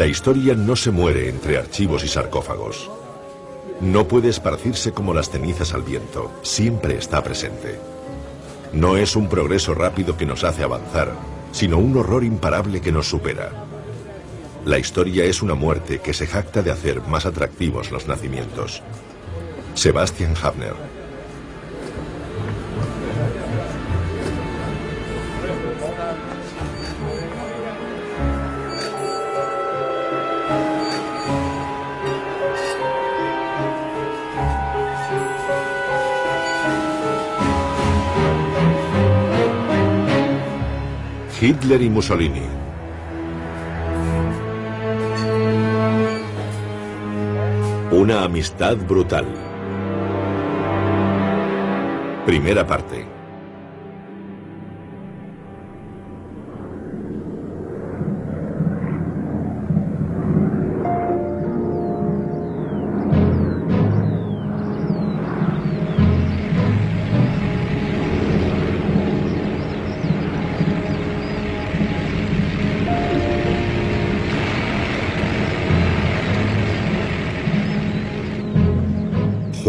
La 0.00 0.06
historia 0.06 0.54
no 0.54 0.76
se 0.76 0.90
muere 0.90 1.28
entre 1.28 1.58
archivos 1.58 2.04
y 2.04 2.08
sarcófagos. 2.08 2.90
No 3.82 4.08
puede 4.08 4.30
esparcirse 4.30 4.92
como 4.92 5.12
las 5.12 5.28
cenizas 5.28 5.74
al 5.74 5.82
viento, 5.82 6.32
siempre 6.40 6.96
está 6.96 7.22
presente. 7.22 7.78
No 8.72 8.96
es 8.96 9.14
un 9.14 9.28
progreso 9.28 9.74
rápido 9.74 10.16
que 10.16 10.24
nos 10.24 10.42
hace 10.42 10.62
avanzar, 10.62 11.12
sino 11.52 11.76
un 11.76 11.94
horror 11.98 12.24
imparable 12.24 12.80
que 12.80 12.92
nos 12.92 13.10
supera. 13.10 13.50
La 14.64 14.78
historia 14.78 15.26
es 15.26 15.42
una 15.42 15.54
muerte 15.54 15.98
que 15.98 16.14
se 16.14 16.26
jacta 16.26 16.62
de 16.62 16.70
hacer 16.70 17.02
más 17.02 17.26
atractivos 17.26 17.90
los 17.90 18.08
nacimientos. 18.08 18.82
Sebastian 19.74 20.34
Hafner. 20.42 20.99
Hitler 41.40 41.80
y 41.80 41.88
Mussolini. 41.88 42.42
Una 47.90 48.24
amistad 48.24 48.76
brutal. 48.76 49.24
Primera 52.26 52.66
parte. 52.66 53.19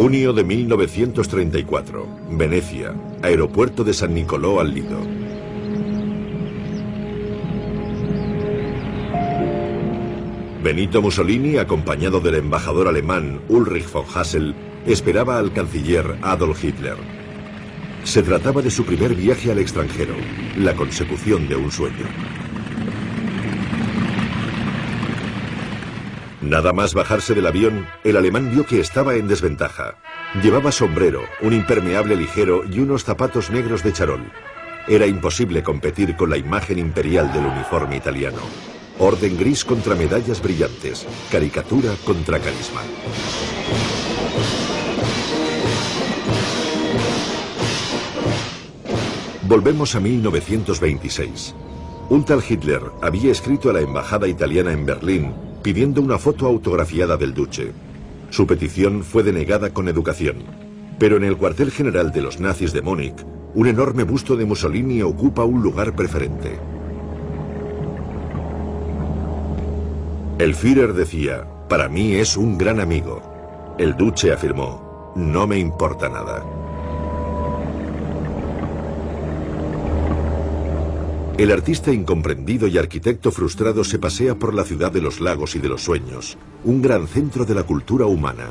Junio 0.02 0.34
de 0.34 0.44
1934. 0.44 2.08
Venecia. 2.32 2.96
Aeropuerto 3.22 3.84
de 3.84 3.94
San 3.94 4.16
Nicolò 4.16 4.60
al 4.60 4.74
Lido. 4.74 4.98
Benito 10.64 11.04
Mussolini, 11.04 11.58
acompañado 11.58 12.20
del 12.20 12.34
embajador 12.34 12.88
alemán 12.88 13.42
Ulrich 13.48 13.92
von 13.92 14.06
Hassel, 14.12 14.56
esperaba 14.88 15.38
al 15.38 15.54
canciller 15.54 16.18
Adolf 16.24 16.64
Hitler. 16.64 16.98
Se 18.04 18.24
trataba 18.24 18.64
de 18.64 18.72
su 18.72 18.84
primer 18.84 19.14
viaje 19.14 19.52
al 19.52 19.60
extranjero, 19.60 20.16
la 20.58 20.74
consecución 20.74 21.48
de 21.48 21.58
un 21.58 21.72
sueño. 21.72 22.41
Nada 26.42 26.74
más 26.74 26.96
bajarse 26.96 27.36
del 27.36 27.46
avión, 27.46 27.86
el 28.04 28.18
alemán 28.18 28.50
vio 28.52 28.66
que 28.66 28.80
estaba 28.80 29.14
en 29.14 29.28
desventaja. 29.28 29.98
Llevaba 30.42 30.72
sombrero, 30.72 31.22
un 31.42 31.54
impermeable 31.54 32.16
ligero 32.16 32.64
y 32.68 32.80
unos 32.80 33.04
zapatos 33.04 33.52
negros 33.52 33.84
de 33.84 33.94
charol. 33.94 34.24
Era 34.88 35.06
imposible 35.06 35.62
competir 35.62 36.16
con 36.16 36.32
la 36.32 36.38
imagen 36.38 36.80
imperial 36.80 37.32
del 37.32 37.46
uniforme 37.46 37.96
italiano. 37.96 38.40
Orden 38.98 39.38
gris 39.38 39.64
contra 39.64 39.94
medallas 39.94 40.42
brillantes, 40.42 41.06
caricatura 41.32 41.94
contra 42.04 42.40
carisma. 42.40 42.82
Volvemos 49.44 49.94
a 49.94 50.00
1926. 50.00 51.54
Un 52.10 52.26
Hitler 52.50 52.82
había 53.04 53.32
escrito 53.32 53.70
a 53.70 53.74
la 53.74 53.82
embajada 53.82 54.28
italiana 54.28 54.72
en 54.72 54.88
Berlín 54.88 55.51
pidiendo 55.62 56.02
una 56.02 56.18
foto 56.18 56.48
autografiada 56.48 57.18
del 57.18 57.34
duce. 57.34 57.72
Su 58.30 58.48
petición 58.48 59.04
fue 59.04 59.24
denegada 59.24 59.72
con 59.72 59.88
educación, 59.88 60.38
pero 60.98 61.18
en 61.18 61.24
el 61.24 61.38
cuartel 61.38 61.72
general 61.72 62.12
de 62.12 62.22
los 62.22 62.40
nazis 62.40 62.74
de 62.74 62.82
Múnich, 62.82 63.26
un 63.54 63.68
enorme 63.68 64.04
busto 64.04 64.36
de 64.36 64.46
Mussolini 64.46 65.02
ocupa 65.02 65.44
un 65.44 65.62
lugar 65.62 65.96
preferente. 65.96 66.58
El 70.40 70.56
Führer 70.56 70.94
decía, 70.94 71.46
para 71.68 71.88
mí 71.88 72.16
es 72.16 72.38
un 72.38 72.58
gran 72.58 72.80
amigo. 72.80 73.22
El 73.78 73.96
duce 73.96 74.32
afirmó, 74.32 75.14
no 75.16 75.46
me 75.46 75.60
importa 75.60 76.10
nada. 76.10 76.44
El 81.42 81.52
artista 81.52 81.92
incomprendido 81.92 82.68
y 82.68 82.78
arquitecto 82.78 83.32
frustrado 83.32 83.84
se 83.84 83.98
pasea 83.98 84.36
por 84.36 84.54
la 84.54 84.64
ciudad 84.64 84.92
de 84.92 85.02
los 85.02 85.20
lagos 85.20 85.56
y 85.56 85.60
de 85.60 85.70
los 85.70 85.82
sueños, 85.82 86.38
un 86.64 86.84
gran 86.84 87.08
centro 87.08 87.46
de 87.46 87.56
la 87.56 87.64
cultura 87.64 88.06
humana. 88.06 88.50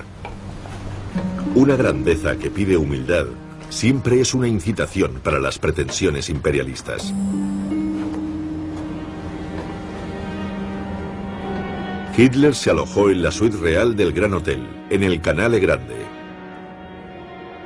Una 1.54 1.76
grandeza 1.76 2.36
que 2.36 2.50
pide 2.50 2.76
humildad 2.76 3.26
siempre 3.68 4.20
es 4.20 4.34
una 4.34 4.48
incitación 4.48 5.20
para 5.22 5.38
las 5.38 5.60
pretensiones 5.60 6.28
imperialistas. 6.30 7.14
Hitler 12.18 12.56
se 12.56 12.70
alojó 12.70 13.08
en 13.08 13.22
la 13.22 13.30
suite 13.30 13.56
real 13.58 13.94
del 13.94 14.12
Gran 14.12 14.34
Hotel, 14.34 14.66
en 14.90 15.04
el 15.04 15.20
Canale 15.20 15.60
Grande. 15.60 15.94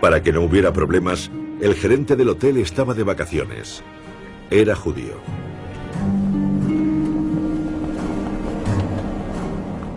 Para 0.02 0.22
que 0.22 0.34
no 0.34 0.42
hubiera 0.42 0.70
problemas, 0.70 1.30
el 1.62 1.74
gerente 1.76 2.14
del 2.14 2.28
hotel 2.28 2.58
estaba 2.58 2.92
de 2.92 3.04
vacaciones. 3.04 3.82
Era 4.50 4.76
judío. 4.76 5.14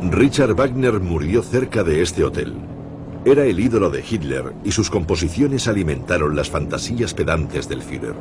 Richard 0.10 0.56
Wagner 0.56 1.00
murió 1.00 1.44
cerca 1.44 1.84
de 1.84 2.02
este 2.02 2.24
hotel. 2.24 2.56
Era 3.26 3.44
el 3.44 3.60
ídolo 3.60 3.90
de 3.90 4.04
Hitler 4.10 4.54
y 4.64 4.72
sus 4.72 4.90
composiciones 4.90 5.68
alimentaron 5.68 6.36
las 6.36 6.50
fantasías 6.50 7.14
pedantes 7.14 7.68
del 7.68 7.82
Führer. 7.82 8.16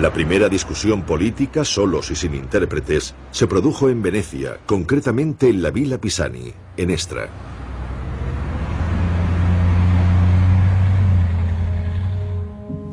La 0.00 0.12
primera 0.12 0.48
discusión 0.48 1.02
política, 1.02 1.64
solos 1.64 2.12
y 2.12 2.14
sin 2.14 2.34
intérpretes, 2.34 3.14
se 3.32 3.48
produjo 3.48 3.88
en 3.88 4.02
Venecia, 4.02 4.58
concretamente 4.66 5.48
en 5.48 5.62
la 5.62 5.70
Villa 5.72 6.00
Pisani, 6.00 6.52
en 6.76 6.90
Estra. 6.90 7.28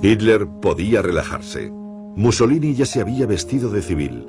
Hitler 0.05 0.45
podía 0.61 1.01
relajarse. 1.01 1.71
Mussolini 1.71 2.75
ya 2.75 2.85
se 2.85 3.01
había 3.01 3.25
vestido 3.25 3.71
de 3.71 3.81
civil. 3.81 4.27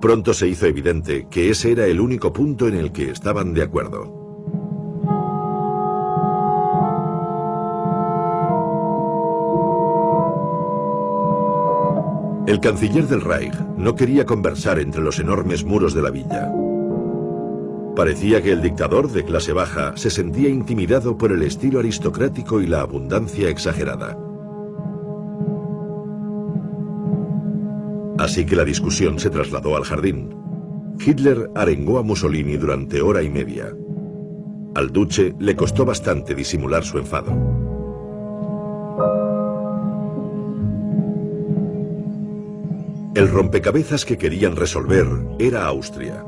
Pronto 0.00 0.34
se 0.34 0.48
hizo 0.48 0.66
evidente 0.66 1.28
que 1.30 1.50
ese 1.50 1.70
era 1.70 1.86
el 1.86 2.00
único 2.00 2.32
punto 2.32 2.66
en 2.66 2.74
el 2.74 2.90
que 2.90 3.12
estaban 3.12 3.54
de 3.54 3.62
acuerdo. 3.62 4.18
El 12.48 12.58
canciller 12.58 13.06
del 13.06 13.20
Reich 13.20 13.54
no 13.76 13.94
quería 13.94 14.26
conversar 14.26 14.80
entre 14.80 15.00
los 15.00 15.20
enormes 15.20 15.64
muros 15.64 15.94
de 15.94 16.02
la 16.02 16.10
villa. 16.10 16.52
Parecía 17.98 18.40
que 18.40 18.52
el 18.52 18.62
dictador 18.62 19.10
de 19.10 19.24
clase 19.24 19.52
baja 19.52 19.96
se 19.96 20.08
sentía 20.08 20.48
intimidado 20.48 21.18
por 21.18 21.32
el 21.32 21.42
estilo 21.42 21.80
aristocrático 21.80 22.60
y 22.60 22.68
la 22.68 22.80
abundancia 22.80 23.48
exagerada. 23.48 24.16
Así 28.16 28.46
que 28.46 28.54
la 28.54 28.64
discusión 28.64 29.18
se 29.18 29.30
trasladó 29.30 29.76
al 29.76 29.82
jardín. 29.82 30.32
Hitler 31.04 31.50
arengó 31.56 31.98
a 31.98 32.04
Mussolini 32.04 32.56
durante 32.56 33.02
hora 33.02 33.20
y 33.24 33.30
media. 33.30 33.74
Al 34.76 34.92
duce 34.92 35.34
le 35.40 35.56
costó 35.56 35.84
bastante 35.84 36.36
disimular 36.36 36.84
su 36.84 36.98
enfado. 36.98 37.32
El 43.16 43.28
rompecabezas 43.28 44.04
que 44.04 44.16
querían 44.16 44.54
resolver 44.54 45.08
era 45.40 45.66
Austria. 45.66 46.27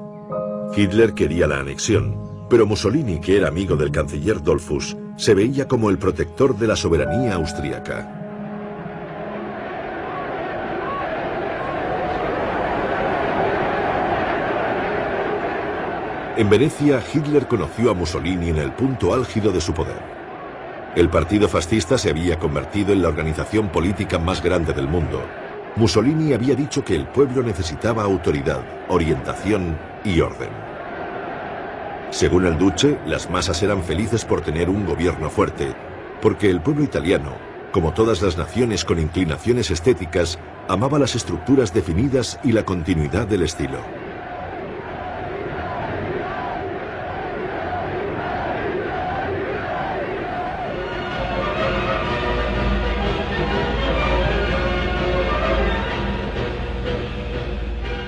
Hitler 0.76 1.14
quería 1.14 1.48
la 1.48 1.58
anexión, 1.58 2.46
pero 2.48 2.64
Mussolini, 2.64 3.20
que 3.20 3.36
era 3.36 3.48
amigo 3.48 3.74
del 3.74 3.90
canciller 3.90 4.40
Dollfuss, 4.40 4.96
se 5.16 5.34
veía 5.34 5.66
como 5.66 5.90
el 5.90 5.98
protector 5.98 6.56
de 6.56 6.68
la 6.68 6.76
soberanía 6.76 7.34
austríaca. 7.34 8.16
En 16.36 16.48
Venecia, 16.48 17.02
Hitler 17.12 17.48
conoció 17.48 17.90
a 17.90 17.94
Mussolini 17.94 18.50
en 18.50 18.58
el 18.58 18.72
punto 18.72 19.12
álgido 19.12 19.50
de 19.50 19.60
su 19.60 19.74
poder. 19.74 20.00
El 20.94 21.10
partido 21.10 21.48
fascista 21.48 21.98
se 21.98 22.10
había 22.10 22.38
convertido 22.38 22.92
en 22.92 23.02
la 23.02 23.08
organización 23.08 23.68
política 23.70 24.18
más 24.20 24.42
grande 24.42 24.72
del 24.72 24.86
mundo, 24.86 25.20
Mussolini 25.76 26.32
había 26.32 26.54
dicho 26.54 26.84
que 26.84 26.96
el 26.96 27.06
pueblo 27.06 27.42
necesitaba 27.42 28.02
autoridad, 28.02 28.62
orientación 28.88 29.78
y 30.04 30.20
orden. 30.20 30.50
Según 32.10 32.44
el 32.46 32.58
duce, 32.58 32.98
las 33.06 33.30
masas 33.30 33.62
eran 33.62 33.82
felices 33.84 34.24
por 34.24 34.40
tener 34.40 34.68
un 34.68 34.84
gobierno 34.84 35.30
fuerte, 35.30 35.74
porque 36.20 36.50
el 36.50 36.60
pueblo 36.60 36.82
italiano, 36.82 37.34
como 37.72 37.92
todas 37.92 38.20
las 38.20 38.36
naciones 38.36 38.84
con 38.84 38.98
inclinaciones 38.98 39.70
estéticas, 39.70 40.38
amaba 40.68 40.98
las 40.98 41.14
estructuras 41.14 41.72
definidas 41.72 42.40
y 42.42 42.52
la 42.52 42.64
continuidad 42.64 43.28
del 43.28 43.42
estilo. 43.42 43.99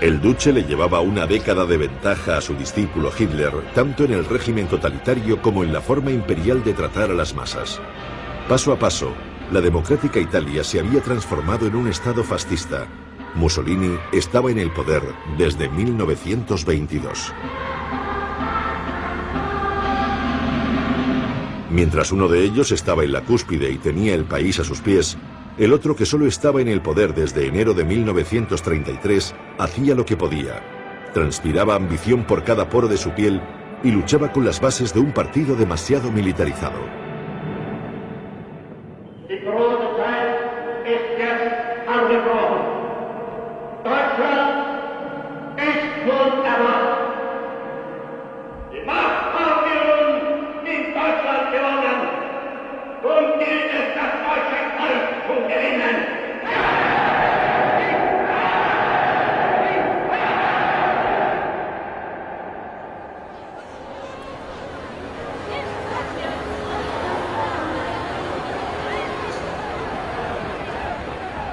El 0.03 0.21
duce 0.21 0.53
le 0.53 0.65
llevaba 0.65 1.01
una 1.01 1.29
década 1.29 1.65
de 1.65 1.77
ventaja 1.77 2.37
a 2.37 2.41
su 2.41 2.55
discípulo 2.55 3.13
Hitler, 3.17 3.53
tanto 3.73 4.03
en 4.03 4.11
el 4.11 4.25
régimen 4.25 4.67
totalitario 4.67 5.41
como 5.41 5.63
en 5.63 5.73
la 5.73 5.81
forma 5.81 6.11
imperial 6.11 6.65
de 6.65 6.73
tratar 6.73 7.13
a 7.13 7.15
las 7.15 7.37
masas. 7.37 7.81
Paso 8.49 8.73
a 8.73 8.79
paso, 8.81 9.15
la 9.53 9.61
democrática 9.61 10.19
Italia 10.19 10.65
se 10.65 10.81
había 10.81 11.01
transformado 11.03 11.69
en 11.69 11.77
un 11.77 11.87
estado 11.87 12.25
fascista. 12.25 12.89
Mussolini 13.37 13.97
estaba 14.13 14.51
en 14.51 14.59
el 14.59 14.73
poder 14.73 15.05
desde 15.39 15.69
1922. 15.69 17.33
Mientras 21.71 22.11
uno 22.11 22.27
de 22.27 22.43
ellos 22.43 22.73
estaba 22.73 23.05
en 23.05 23.13
la 23.13 23.21
cúspide 23.21 23.71
y 23.71 23.79
tenía 23.79 24.15
el 24.15 24.25
país 24.25 24.59
a 24.59 24.65
sus 24.65 24.81
pies, 24.81 25.17
el 25.59 25.73
otro 25.73 25.95
que 25.95 26.07
solo 26.07 26.27
estaba 26.27 26.61
en 26.61 26.69
el 26.69 26.81
poder 26.81 27.15
desde 27.15 27.47
enero 27.47 27.75
de 27.75 27.85
1933 27.85 29.35
hacía 29.59 29.95
lo 29.95 30.05
que 30.05 30.17
podía. 30.17 30.63
Transpiraba 31.13 31.75
ambición 31.75 32.25
por 32.25 32.43
cada 32.43 32.69
poro 32.69 32.89
de 32.89 32.97
su 32.97 33.11
piel 33.11 33.41
y 33.85 33.91
luchaba 33.91 34.33
con 34.33 34.45
las 34.45 34.61
bases 34.61 34.95
de 34.95 35.01
un 35.01 35.13
partido 35.13 35.55
demasiado 35.57 36.11
militarizado. 36.11 37.02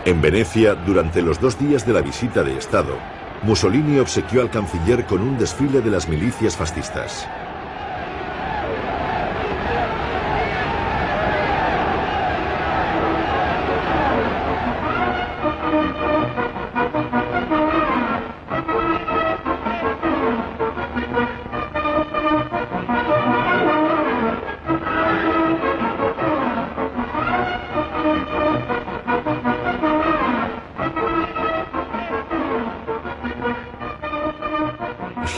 En 0.09 0.21
Venecia, 0.21 0.73
durante 0.73 1.21
los 1.21 1.39
dos 1.39 1.59
días 1.59 1.85
de 1.85 1.93
la 1.93 2.01
visita 2.01 2.41
de 2.41 2.57
Estado, 2.57 2.97
Mussolini 3.43 3.99
obsequió 3.99 4.41
al 4.41 4.49
canciller 4.49 5.05
con 5.05 5.21
un 5.21 5.37
desfile 5.37 5.81
de 5.81 5.91
las 5.91 6.09
milicias 6.09 6.57
fascistas. 6.57 7.27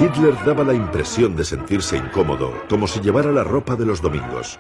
Hitler 0.02 0.34
daba 0.44 0.64
la 0.64 0.74
impresión 0.74 1.36
de 1.36 1.46
sentirse 1.46 1.96
incómodo, 1.96 2.52
como 2.68 2.88
si 2.88 3.00
llevara 3.02 3.32
la 3.32 3.44
ropa 3.44 3.76
de 3.76 3.86
los 3.86 4.02
domingos. 4.02 4.58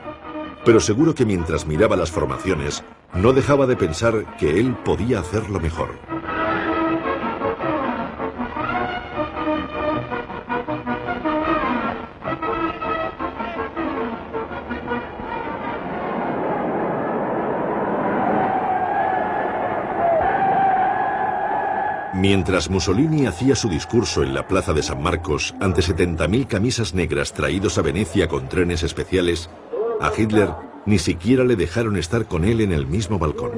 Pero 0.63 0.79
seguro 0.79 1.15
que 1.15 1.25
mientras 1.25 1.65
miraba 1.65 1.95
las 1.95 2.11
formaciones, 2.11 2.83
no 3.15 3.33
dejaba 3.33 3.65
de 3.65 3.75
pensar 3.75 4.37
que 4.37 4.59
él 4.59 4.75
podía 4.85 5.19
hacerlo 5.19 5.59
mejor. 5.59 6.10
Mientras 22.21 22.69
Mussolini 22.69 23.25
hacía 23.25 23.55
su 23.55 23.67
discurso 23.67 24.21
en 24.21 24.35
la 24.35 24.47
plaza 24.47 24.73
de 24.73 24.83
San 24.83 25.01
Marcos 25.01 25.55
ante 25.59 25.81
70.000 25.81 26.45
camisas 26.45 26.93
negras 26.93 27.33
traídos 27.33 27.79
a 27.79 27.81
Venecia 27.81 28.27
con 28.27 28.47
trenes 28.47 28.83
especiales, 28.83 29.49
a 29.99 30.11
Hitler 30.15 30.49
ni 30.85 30.99
siquiera 30.99 31.43
le 31.43 31.55
dejaron 31.55 31.97
estar 31.97 32.27
con 32.27 32.45
él 32.45 32.61
en 32.61 32.73
el 32.73 32.85
mismo 32.85 33.17
balcón. 33.17 33.53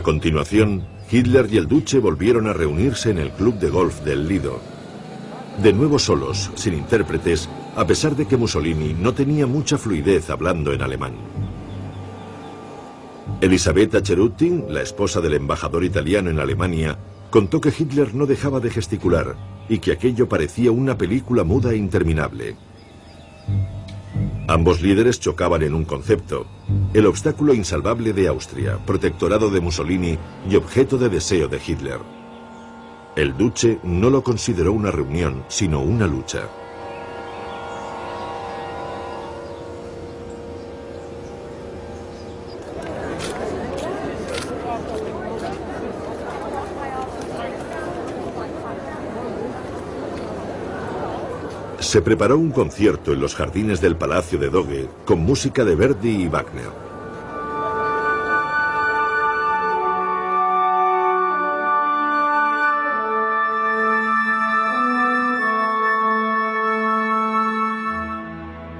A 0.00 0.02
continuación, 0.02 0.86
Hitler 1.10 1.46
y 1.52 1.58
el 1.58 1.68
Duce 1.68 1.98
volvieron 1.98 2.46
a 2.46 2.54
reunirse 2.54 3.10
en 3.10 3.18
el 3.18 3.32
club 3.32 3.58
de 3.58 3.68
golf 3.68 4.00
del 4.00 4.26
Lido. 4.26 4.58
De 5.62 5.74
nuevo 5.74 5.98
solos, 5.98 6.50
sin 6.54 6.72
intérpretes, 6.72 7.50
a 7.76 7.86
pesar 7.86 8.16
de 8.16 8.24
que 8.26 8.38
Mussolini 8.38 8.94
no 8.94 9.12
tenía 9.12 9.46
mucha 9.46 9.76
fluidez 9.76 10.30
hablando 10.30 10.72
en 10.72 10.80
alemán. 10.80 11.12
Elisabetta 13.42 14.00
Cerutti, 14.02 14.64
la 14.70 14.80
esposa 14.80 15.20
del 15.20 15.34
embajador 15.34 15.84
italiano 15.84 16.30
en 16.30 16.40
Alemania, 16.40 16.96
contó 17.28 17.60
que 17.60 17.68
Hitler 17.78 18.14
no 18.14 18.24
dejaba 18.24 18.58
de 18.58 18.70
gesticular 18.70 19.36
y 19.68 19.80
que 19.80 19.92
aquello 19.92 20.30
parecía 20.30 20.72
una 20.72 20.96
película 20.96 21.44
muda 21.44 21.72
e 21.72 21.76
interminable. 21.76 22.56
Ambos 24.50 24.82
líderes 24.82 25.20
chocaban 25.20 25.62
en 25.62 25.74
un 25.74 25.84
concepto, 25.84 26.44
el 26.92 27.06
obstáculo 27.06 27.54
insalvable 27.54 28.12
de 28.12 28.26
Austria, 28.26 28.84
protectorado 28.84 29.48
de 29.48 29.60
Mussolini 29.60 30.18
y 30.50 30.56
objeto 30.56 30.98
de 30.98 31.08
deseo 31.08 31.46
de 31.46 31.60
Hitler. 31.64 32.00
El 33.14 33.36
duce 33.36 33.78
no 33.84 34.10
lo 34.10 34.24
consideró 34.24 34.72
una 34.72 34.90
reunión, 34.90 35.44
sino 35.46 35.80
una 35.80 36.08
lucha. 36.08 36.48
Se 51.90 52.02
preparó 52.02 52.38
un 52.38 52.52
concierto 52.52 53.12
en 53.12 53.18
los 53.18 53.34
jardines 53.34 53.80
del 53.80 53.96
Palacio 53.96 54.38
de 54.38 54.48
Doge 54.48 54.88
con 55.04 55.18
música 55.18 55.64
de 55.64 55.74
Verdi 55.74 56.22
y 56.22 56.28
Wagner. 56.28 56.70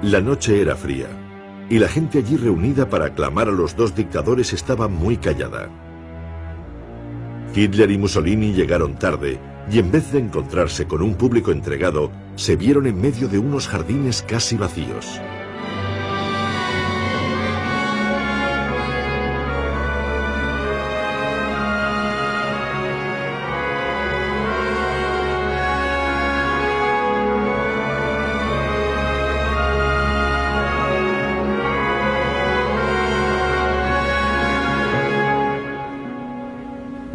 La 0.03 0.21
noche 0.21 0.63
era 0.63 0.77
fría. 0.77 1.09
y 1.69 1.79
la 1.81 1.89
gente 1.89 2.19
allí 2.19 2.37
reunida 2.37 2.89
para 2.89 3.07
aclamar 3.07 3.49
a 3.49 3.53
los 3.53 3.75
dos 3.75 3.95
dictadores 3.97 4.53
estaba 4.53 4.87
muy 4.87 5.17
callada. 5.17 5.69
Hitler 7.55 7.91
y 7.91 7.99
Mussolini 7.99 8.53
llegaron 8.53 8.97
tarde 8.97 9.41
y 9.71 9.79
en 9.79 9.91
vez 9.91 10.13
de 10.13 10.19
encontrarse 10.19 10.87
con 10.87 11.03
un 11.03 11.15
público 11.15 11.53
entregado, 11.53 12.11
se 12.41 12.57
vieron 12.57 12.87
en 12.87 12.99
medio 12.99 13.29
de 13.29 13.39
unos 13.39 13.69
jardines 13.69 14.23
casi 14.23 14.57
vacíos. 14.57 15.21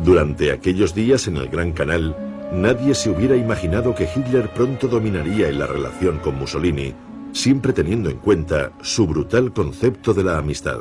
Durante 0.03 0.51
aquellos 0.51 0.93
días 0.93 1.27
en 1.27 1.37
el 1.37 1.49
Gran 1.49 1.71
Canal, 1.71 2.24
nadie 2.61 2.95
se 2.95 3.09
hubiera 3.09 3.35
imaginado 3.35 3.93
que 3.93 4.09
Hitler 4.13 4.49
pronto 4.49 4.87
dominaría 4.87 5.49
en 5.49 5.59
la 5.59 5.67
relación 5.67 6.19
con 6.19 6.35
Mussolini, 6.39 6.93
siempre 7.31 7.73
teniendo 7.73 8.09
en 8.09 8.17
cuenta 8.17 8.71
su 8.81 9.05
brutal 9.05 9.53
concepto 9.53 10.13
de 10.13 10.23
la 10.23 10.37
amistad. 10.37 10.79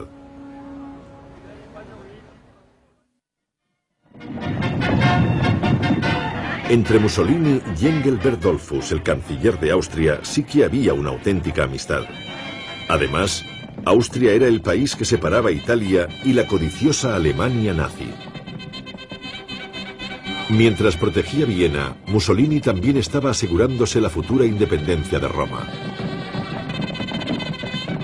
Entre 6.70 6.98
Mussolini 6.98 7.60
y 7.80 7.86
Engelbert 7.86 8.40
Dollfuss, 8.40 8.90
el 8.92 9.02
canciller 9.02 9.60
de 9.60 9.70
Austria, 9.70 10.20
sí 10.22 10.42
que 10.44 10.64
había 10.64 10.94
una 10.94 11.10
auténtica 11.10 11.64
amistad. 11.64 12.04
Además, 12.88 13.44
Austria 13.84 14.32
era 14.32 14.46
el 14.46 14.62
país 14.62 14.96
que 14.96 15.04
separaba 15.04 15.52
Italia 15.52 16.08
y 16.24 16.32
la 16.32 16.46
codiciosa 16.46 17.14
Alemania 17.14 17.74
nazi. 17.74 18.10
Mientras 20.50 20.96
protegía 20.96 21.46
Viena, 21.46 21.96
Mussolini 22.06 22.60
también 22.60 22.98
estaba 22.98 23.30
asegurándose 23.30 24.00
la 24.00 24.10
futura 24.10 24.44
independencia 24.44 25.18
de 25.18 25.28
Roma. 25.28 25.66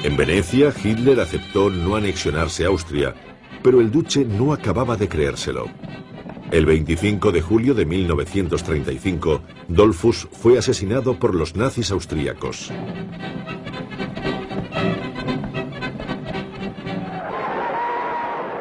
En 0.02 0.16
Venecia, 0.16 0.72
Hitler 0.82 1.20
aceptó 1.20 1.68
no 1.68 1.96
anexionarse 1.96 2.64
a 2.64 2.68
Austria, 2.68 3.14
pero 3.62 3.80
el 3.80 3.90
duce 3.90 4.24
no 4.24 4.54
acababa 4.54 4.96
de 4.96 5.08
creérselo. 5.08 5.66
El 6.50 6.64
25 6.64 7.30
de 7.30 7.42
julio 7.42 7.74
de 7.74 7.84
1935, 7.84 9.42
Dollfuss 9.68 10.26
fue 10.32 10.58
asesinado 10.58 11.18
por 11.18 11.34
los 11.34 11.54
nazis 11.54 11.90
austríacos. 11.90 12.72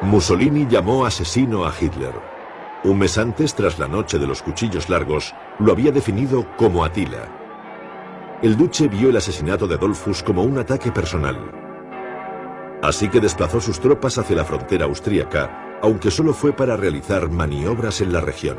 Mussolini 0.02 0.68
llamó 0.70 1.06
asesino 1.06 1.66
a 1.66 1.74
Hitler. 1.80 2.39
Un 2.84 2.98
mes 2.98 3.18
antes, 3.18 3.54
tras 3.56 3.78
la 3.78 3.90
noche 3.90 4.18
de 4.18 4.26
los 4.26 4.42
cuchillos 4.42 4.88
largos, 4.88 5.36
lo 5.60 5.74
había 5.74 5.92
definido 5.92 6.46
como 6.56 6.86
Atila. 6.86 7.28
El 8.42 8.56
duce 8.56 8.88
vio 8.88 9.10
el 9.10 9.18
asesinato 9.18 9.68
de 9.68 9.76
Adolfus 9.76 10.24
como 10.24 10.44
un 10.44 10.58
ataque 10.58 10.90
personal. 10.90 11.52
Así 12.82 13.10
que 13.10 13.20
desplazó 13.20 13.60
sus 13.60 13.82
tropas 13.82 14.18
hacia 14.18 14.38
la 14.38 14.46
frontera 14.46 14.86
austríaca, 14.86 15.80
aunque 15.82 16.10
solo 16.10 16.34
fue 16.34 16.54
para 16.54 16.78
realizar 16.78 17.30
maniobras 17.30 18.00
en 18.00 18.14
la 18.14 18.22
región. 18.22 18.58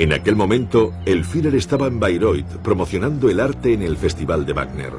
En 0.00 0.14
aquel 0.14 0.34
momento, 0.34 0.94
el 1.04 1.26
Führer 1.26 1.54
estaba 1.54 1.86
en 1.86 2.00
Bayreuth 2.00 2.56
promocionando 2.62 3.28
el 3.28 3.38
arte 3.38 3.74
en 3.74 3.82
el 3.82 3.98
Festival 3.98 4.46
de 4.46 4.54
Wagner. 4.54 4.94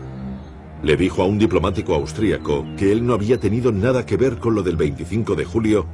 Le 0.83 0.95
dijo 0.95 1.23
a 1.23 1.25
un 1.25 1.39
diplomático 1.39 1.95
austríaco 1.95 2.67
que 2.77 2.91
él 2.91 3.03
no 3.03 3.15
había 3.15 3.39
tenido 3.39 3.71
nada 3.71 4.05
que 4.05 4.15
ver 4.15 4.37
con 4.37 4.53
lo 4.53 4.61
del 4.61 4.75
25 4.75 5.33
de 5.33 5.43
julio 5.43 5.87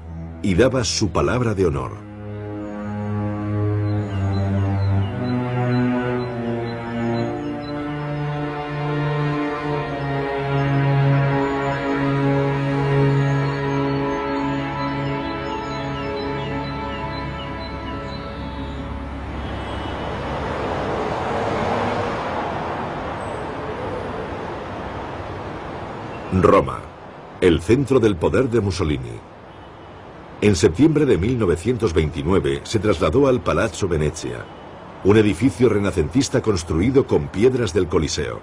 y 0.43 0.55
daba 0.55 0.83
su 0.83 1.07
palabra 1.11 1.53
de 1.53 1.67
honor. 1.67 2.06
Roma, 26.43 26.79
el 27.41 27.61
centro 27.61 27.99
del 27.99 28.15
poder 28.15 28.49
de 28.49 28.61
Mussolini. 28.61 29.19
En 30.41 30.55
septiembre 30.55 31.05
de 31.05 31.17
1929 31.17 32.61
se 32.63 32.79
trasladó 32.79 33.27
al 33.27 33.41
Palazzo 33.41 33.87
Venezia, 33.87 34.45
un 35.03 35.17
edificio 35.17 35.69
renacentista 35.69 36.41
construido 36.41 37.07
con 37.07 37.27
piedras 37.27 37.73
del 37.73 37.87
Coliseo. 37.87 38.41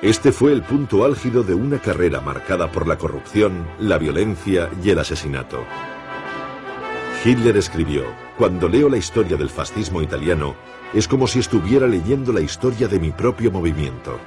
Este 0.00 0.30
fue 0.30 0.52
el 0.52 0.62
punto 0.62 1.04
álgido 1.04 1.42
de 1.42 1.54
una 1.54 1.80
carrera 1.80 2.20
marcada 2.20 2.70
por 2.70 2.86
la 2.86 2.96
corrupción, 2.98 3.66
la 3.80 3.98
violencia 3.98 4.70
y 4.82 4.90
el 4.90 4.98
asesinato. 5.00 5.64
Hitler 7.24 7.56
escribió, 7.56 8.04
cuando 8.36 8.68
leo 8.68 8.88
la 8.88 8.96
historia 8.96 9.36
del 9.36 9.50
fascismo 9.50 10.00
italiano, 10.00 10.54
es 10.94 11.08
como 11.08 11.26
si 11.26 11.40
estuviera 11.40 11.86
leyendo 11.86 12.32
la 12.32 12.40
historia 12.40 12.86
de 12.86 13.00
mi 13.00 13.10
propio 13.10 13.50
movimiento. 13.50 14.18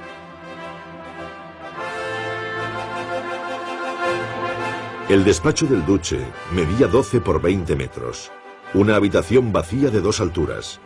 El 5.08 5.24
despacho 5.24 5.66
del 5.66 5.84
duce 5.86 6.20
medía 6.54 6.86
12 6.86 7.20
por 7.20 7.40
20 7.40 7.76
metros, 7.76 8.30
una 8.74 8.96
habitación 8.96 9.52
vacía 9.52 9.90
de 9.90 10.00
dos 10.00 10.20
alturas. 10.20 10.78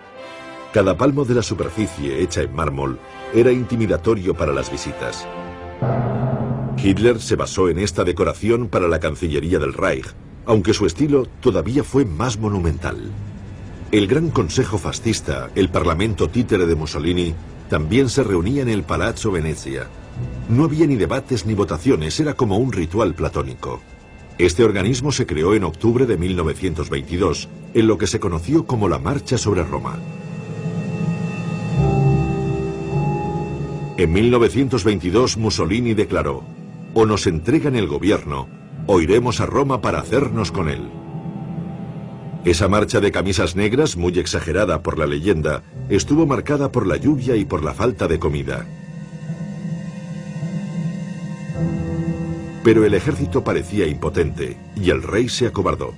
Cada 0.73 0.97
palmo 0.97 1.25
de 1.25 1.35
la 1.35 1.43
superficie 1.43 2.23
hecha 2.23 2.43
en 2.43 2.55
mármol 2.55 2.99
era 3.35 3.51
intimidatorio 3.51 4.35
para 4.35 4.53
las 4.53 4.71
visitas. 4.71 5.27
Hitler 6.79 7.21
se 7.21 7.35
basó 7.35 7.69
en 7.69 7.79
esta 7.79 8.05
decoración 8.05 8.69
para 8.69 8.87
la 8.87 9.01
Cancillería 9.01 9.59
del 9.59 9.73
Reich, 9.75 10.07
aunque 10.47 10.73
su 10.73 10.87
estilo 10.87 11.27
todavía 11.41 11.85
fue 11.85 12.05
más 12.05 12.39
monumental. 12.39 12.97
El 13.93 14.07
Gran 14.07 14.31
Consejo 14.31 14.79
Fascista, 14.79 15.51
el 15.55 15.69
Parlamento 15.69 16.29
títere 16.29 16.67
de 16.67 16.75
Mussolini, 16.75 17.35
también 17.69 18.09
se 18.09 18.23
reunía 18.23 18.63
en 18.63 18.69
el 18.69 18.85
Palazzo 18.85 19.31
Venezia. 19.31 19.89
No 20.49 20.65
había 20.65 20.87
ni 20.87 20.97
debates 20.97 21.47
ni 21.47 21.55
votaciones, 21.55 22.19
era 22.21 22.35
como 22.35 22.59
un 22.59 22.73
ritual 22.73 23.15
platónico. 23.15 23.81
Este 24.39 24.65
organismo 24.65 25.13
se 25.13 25.27
creó 25.27 25.55
en 25.55 25.65
octubre 25.65 26.07
de 26.07 26.17
1922, 26.17 27.49
en 27.75 27.87
lo 27.87 27.99
que 27.99 28.07
se 28.07 28.21
conoció 28.21 28.67
como 28.67 28.89
la 28.89 28.99
Marcha 28.99 29.39
sobre 29.39 29.65
Roma. 29.65 29.99
En 33.97 34.13
1922 34.13 35.39
Mussolini 35.39 35.95
declaró, 35.95 36.45
o 36.93 37.07
nos 37.07 37.27
entregan 37.27 37.77
el 37.77 37.87
gobierno, 37.87 38.47
o 38.87 39.01
iremos 39.01 39.41
a 39.41 39.47
Roma 39.47 39.81
para 39.81 40.01
hacernos 40.01 40.53
con 40.53 40.69
él. 40.69 40.91
Esa 42.45 42.69
marcha 42.69 43.01
de 43.01 43.11
camisas 43.11 43.57
negras, 43.57 43.97
muy 43.97 44.19
exagerada 44.19 44.83
por 44.83 44.99
la 44.99 45.07
leyenda, 45.07 45.63
estuvo 45.89 46.27
marcada 46.27 46.71
por 46.71 46.87
la 46.87 46.97
lluvia 46.97 47.35
y 47.35 47.45
por 47.45 47.65
la 47.65 47.75
falta 47.75 48.07
de 48.07 48.21
comida. 48.21 48.65
Pero 52.63 52.85
el 52.85 52.95
ejército 52.95 53.43
parecía 53.43 53.87
impotente 53.87 54.57
y 54.77 54.91
el 54.91 55.03
rey 55.03 55.29
se 55.29 55.47
acobardó. 55.47 55.95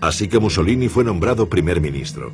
Así 0.00 0.28
que 0.28 0.38
Mussolini 0.38 0.88
fue 0.88 1.04
nombrado 1.04 1.48
primer 1.48 1.80
ministro. 1.80 2.32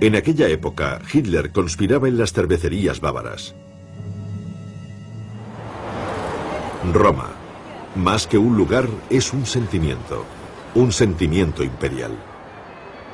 En 0.00 0.14
aquella 0.14 0.48
época, 0.48 1.00
Hitler 1.12 1.50
conspiraba 1.50 2.06
en 2.06 2.18
las 2.18 2.32
cervecerías 2.32 3.00
bávaras. 3.00 3.54
Roma, 6.92 7.37
más 7.94 8.26
que 8.26 8.38
un 8.38 8.56
lugar, 8.56 8.88
es 9.10 9.32
un 9.32 9.46
sentimiento, 9.46 10.24
un 10.74 10.92
sentimiento 10.92 11.62
imperial. 11.64 12.12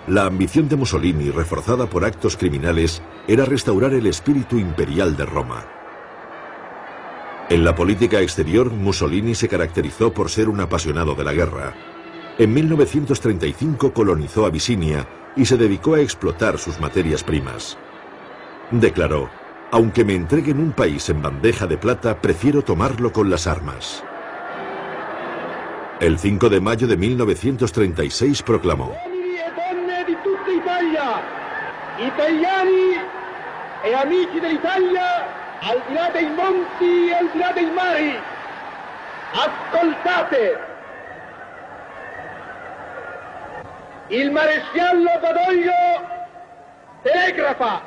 La 0.07 0.27
ambición 0.27 0.69
de 0.69 0.77
Mussolini, 0.77 1.31
reforzada 1.31 1.87
por 1.87 2.05
actos 2.05 2.37
criminales, 2.37 3.01
era 3.27 3.45
restaurar 3.45 3.95
el 3.95 4.07
espíritu 4.07 4.59
imperial 4.59 5.17
de 5.17 5.25
Roma. 5.25 5.65
En 7.49 7.65
la 7.65 7.75
política 7.75 8.21
exterior, 8.21 8.71
Mussolini 8.71 9.35
se 9.35 9.49
caracterizó 9.49 10.13
por 10.13 10.31
ser 10.31 10.49
un 10.49 10.61
apasionado 10.61 11.15
de 11.15 11.25
la 11.25 11.33
guerra. 11.33 11.75
En 12.39 12.53
1935 12.53 13.93
colonizó 13.93 14.45
Abisinia 14.45 15.07
y 15.37 15.47
se 15.47 15.57
dedicó 15.57 15.95
a 15.95 16.01
explotar 16.01 16.59
sus 16.59 16.81
materias 16.81 17.23
primas. 17.23 17.79
Declaró, 18.71 19.31
Aunque 19.71 20.05
me 20.05 20.15
entreguen 20.15 20.59
un 20.59 20.73
país 20.73 21.09
en 21.09 21.23
bandeja 21.23 21.67
de 21.67 21.79
plata, 21.79 22.21
prefiero 22.21 22.63
tomarlo 22.63 23.13
con 23.13 23.31
las 23.31 23.47
armas. 23.47 24.05
El 26.05 26.19
5 26.19 26.51
de 26.51 26.61
mayo 26.61 26.87
de 26.87 26.99
1936 26.99 28.43
proclamó. 28.43 28.95
Italiani 31.99 32.97
e 33.83 33.95
amici 33.95 34.39
dell'Italia, 34.39 35.07
al 35.63 35.83
di 35.89 35.95
là 35.95 36.11
dei 36.11 36.29
monti 36.29 37.09
e 37.09 37.15
al 37.15 37.31
di 37.33 37.39
là 37.39 37.53
dei 37.55 37.71
mari, 37.71 38.19
ascoltate! 39.33 40.59
Il 44.09 44.31
maresciallo 44.31 45.11
Badoglio 45.23 45.73
telegrafa 47.03 47.83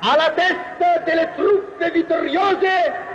alla 0.00 0.30
testa 0.30 1.02
delle 1.04 1.32
truppe 1.36 1.90
vittoriose 1.90 3.10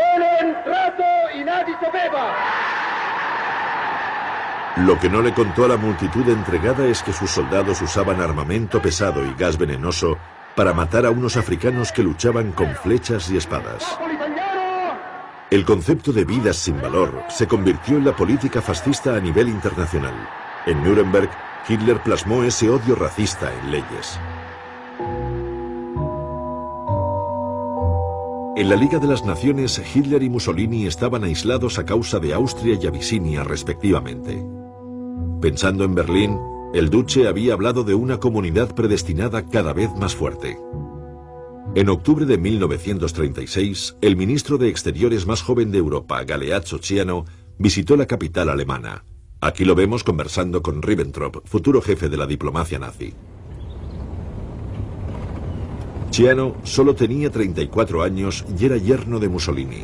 entrato 0.00 1.04
in 1.34 1.48
Addis 1.48 1.76
Abeba. 1.76 2.34
Lo 4.78 4.98
que 4.98 5.08
no 5.08 5.22
le 5.22 5.32
contó 5.32 5.64
a 5.66 5.68
la 5.68 5.76
multitud 5.76 6.28
entregada 6.28 6.86
es 6.86 7.02
que 7.02 7.12
sus 7.12 7.30
soldados 7.30 7.80
usaban 7.80 8.20
armamento 8.20 8.82
pesado 8.82 9.24
y 9.24 9.32
gas 9.34 9.56
venenoso 9.56 10.18
para 10.56 10.72
matar 10.72 11.06
a 11.06 11.10
unos 11.10 11.36
africanos 11.36 11.92
que 11.92 12.02
luchaban 12.02 12.52
con 12.52 12.74
flechas 12.74 13.30
y 13.30 13.36
espadas. 13.36 13.98
El 15.50 15.64
concepto 15.64 16.12
de 16.12 16.24
vidas 16.24 16.56
sin 16.56 16.80
valor 16.80 17.22
se 17.28 17.46
convirtió 17.46 17.96
en 17.98 18.04
la 18.04 18.16
política 18.16 18.60
fascista 18.60 19.14
a 19.14 19.20
nivel 19.20 19.48
internacional. 19.48 20.14
En 20.66 20.82
Nuremberg, 20.82 21.30
Hitler 21.68 22.00
plasmó 22.00 22.42
ese 22.42 22.68
odio 22.68 22.96
racista 22.96 23.52
en 23.52 23.70
leyes. 23.70 24.18
En 28.56 28.68
la 28.68 28.76
Liga 28.76 29.00
de 29.00 29.08
las 29.08 29.24
Naciones, 29.24 29.82
Hitler 29.92 30.22
y 30.22 30.28
Mussolini 30.28 30.86
estaban 30.86 31.24
aislados 31.24 31.80
a 31.80 31.84
causa 31.84 32.20
de 32.20 32.34
Austria 32.34 32.78
y 32.80 32.86
Abisinia 32.86 33.42
respectivamente. 33.42 34.46
Pensando 35.40 35.82
en 35.82 35.96
Berlín, 35.96 36.38
el 36.72 36.88
duce 36.88 37.26
había 37.26 37.54
hablado 37.54 37.82
de 37.82 37.96
una 37.96 38.20
comunidad 38.20 38.72
predestinada 38.72 39.48
cada 39.48 39.72
vez 39.72 39.90
más 39.96 40.14
fuerte. 40.14 40.56
En 41.74 41.88
octubre 41.88 42.26
de 42.26 42.38
1936, 42.38 43.96
el 44.00 44.14
ministro 44.14 44.56
de 44.56 44.68
Exteriores 44.68 45.26
más 45.26 45.42
joven 45.42 45.72
de 45.72 45.78
Europa, 45.78 46.22
Galeazzo 46.22 46.78
Ciano, 46.78 47.24
visitó 47.58 47.96
la 47.96 48.06
capital 48.06 48.48
alemana. 48.48 49.04
Aquí 49.40 49.64
lo 49.64 49.74
vemos 49.74 50.04
conversando 50.04 50.62
con 50.62 50.80
Ribbentrop, 50.80 51.44
futuro 51.44 51.82
jefe 51.82 52.08
de 52.08 52.16
la 52.16 52.28
diplomacia 52.28 52.78
nazi. 52.78 53.14
Ciano 56.14 56.54
solo 56.62 56.94
tenía 56.94 57.28
34 57.28 58.04
años 58.04 58.44
y 58.56 58.64
era 58.64 58.76
yerno 58.76 59.18
de 59.18 59.28
Mussolini. 59.28 59.82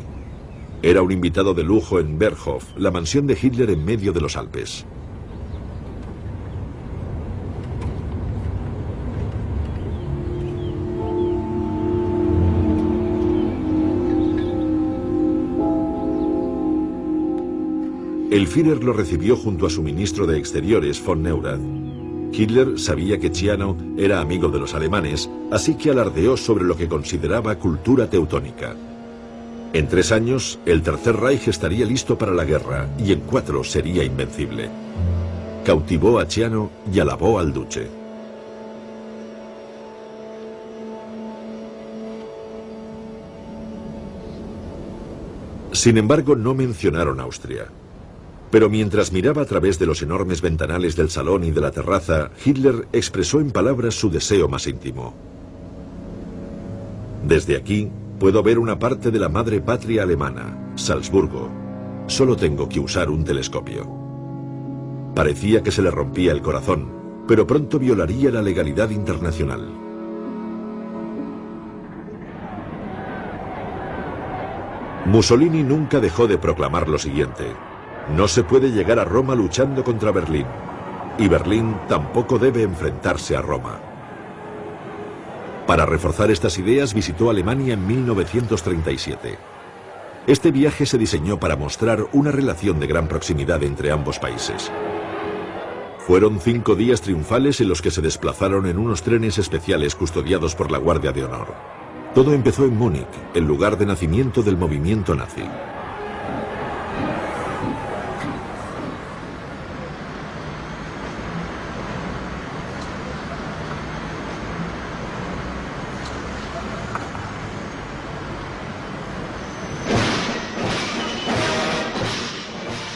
Era 0.81 1.01
un 1.01 1.11
invitado 1.11 1.53
de 1.53 1.61
lujo 1.61 1.99
en 1.99 2.17
Berghof, 2.17 2.63
la 2.77 2.89
mansión 2.89 3.27
de 3.27 3.37
Hitler 3.41 3.69
en 3.69 3.83
medio 3.83 4.13
de 4.13 4.21
los 4.21 4.37
Alpes. 4.37 4.85
El 18.31 18.47
Führer 18.47 18.81
lo 18.85 18.93
recibió 18.93 19.35
junto 19.35 19.65
a 19.65 19.69
su 19.69 19.83
ministro 19.83 20.25
de 20.25 20.37
Exteriores, 20.37 21.03
von 21.03 21.23
Neurath. 21.23 21.80
Hitler 22.31 22.79
sabía 22.79 23.19
que 23.19 23.29
Ciano 23.29 23.75
era 23.97 24.21
amigo 24.21 24.49
de 24.49 24.59
los 24.59 24.73
alemanes, 24.73 25.29
así 25.51 25.75
que 25.75 25.91
alardeó 25.91 26.37
sobre 26.37 26.63
lo 26.63 26.77
que 26.77 26.87
consideraba 26.87 27.55
cultura 27.55 28.09
teutónica. 28.09 28.75
En 29.73 29.87
tres 29.87 30.11
años, 30.11 30.59
el 30.65 30.81
Tercer 30.81 31.15
Reich 31.17 31.47
estaría 31.47 31.85
listo 31.85 32.17
para 32.17 32.33
la 32.33 32.45
guerra 32.45 32.89
y 32.97 33.11
en 33.13 33.21
cuatro 33.21 33.63
sería 33.63 34.03
invencible. 34.03 34.69
Cautivó 35.65 36.19
a 36.19 36.25
Ciano 36.25 36.71
y 36.91 36.99
alabó 36.99 37.39
al 37.39 37.53
duce. 37.53 37.87
Sin 45.71 45.97
embargo, 45.97 46.35
no 46.35 46.53
mencionaron 46.53 47.19
Austria. 47.21 47.67
Pero 48.51 48.69
mientras 48.69 49.13
miraba 49.13 49.43
a 49.43 49.45
través 49.45 49.79
de 49.79 49.85
los 49.85 50.01
enormes 50.01 50.41
ventanales 50.41 50.97
del 50.97 51.09
salón 51.09 51.45
y 51.45 51.51
de 51.51 51.61
la 51.61 51.71
terraza, 51.71 52.31
Hitler 52.45 52.87
expresó 52.91 53.39
en 53.39 53.51
palabras 53.51 53.95
su 53.95 54.11
deseo 54.11 54.49
más 54.49 54.67
íntimo. 54.67 55.13
Desde 57.25 57.55
aquí 57.55 57.89
puedo 58.19 58.43
ver 58.43 58.59
una 58.59 58.77
parte 58.77 59.09
de 59.09 59.19
la 59.19 59.29
madre 59.29 59.61
patria 59.61 60.03
alemana, 60.03 60.73
Salzburgo. 60.75 61.49
Solo 62.07 62.35
tengo 62.35 62.67
que 62.67 62.81
usar 62.81 63.09
un 63.09 63.23
telescopio. 63.23 63.87
Parecía 65.15 65.63
que 65.63 65.71
se 65.71 65.81
le 65.81 65.89
rompía 65.89 66.33
el 66.33 66.41
corazón, 66.41 66.89
pero 67.27 67.47
pronto 67.47 67.79
violaría 67.79 68.31
la 68.31 68.41
legalidad 68.41 68.89
internacional. 68.89 69.69
Mussolini 75.05 75.63
nunca 75.63 75.99
dejó 75.99 76.27
de 76.27 76.37
proclamar 76.37 76.89
lo 76.89 76.97
siguiente. 76.97 77.70
No 78.09 78.27
se 78.27 78.43
puede 78.43 78.71
llegar 78.71 78.99
a 78.99 79.05
Roma 79.05 79.35
luchando 79.35 79.83
contra 79.83 80.11
Berlín, 80.11 80.45
y 81.17 81.27
Berlín 81.27 81.75
tampoco 81.87 82.39
debe 82.39 82.63
enfrentarse 82.63 83.35
a 83.35 83.41
Roma. 83.41 83.79
Para 85.67 85.85
reforzar 85.85 86.31
estas 86.31 86.57
ideas 86.57 86.93
visitó 86.93 87.29
Alemania 87.29 87.75
en 87.75 87.87
1937. 87.87 89.37
Este 90.27 90.51
viaje 90.51 90.85
se 90.85 90.97
diseñó 90.97 91.39
para 91.39 91.55
mostrar 91.55 92.05
una 92.11 92.31
relación 92.31 92.79
de 92.79 92.87
gran 92.87 93.07
proximidad 93.07 93.63
entre 93.63 93.91
ambos 93.91 94.19
países. 94.19 94.71
Fueron 96.05 96.39
cinco 96.39 96.75
días 96.75 97.01
triunfales 97.01 97.61
en 97.61 97.69
los 97.69 97.81
que 97.81 97.91
se 97.91 98.01
desplazaron 98.01 98.65
en 98.65 98.77
unos 98.77 99.01
trenes 99.01 99.37
especiales 99.37 99.95
custodiados 99.95 100.55
por 100.55 100.71
la 100.71 100.77
Guardia 100.77 101.11
de 101.11 101.23
Honor. 101.23 101.53
Todo 102.13 102.33
empezó 102.33 102.65
en 102.65 102.77
Múnich, 102.77 103.07
el 103.33 103.45
lugar 103.45 103.77
de 103.77 103.85
nacimiento 103.85 104.43
del 104.43 104.57
movimiento 104.57 105.15
nazi. 105.15 105.43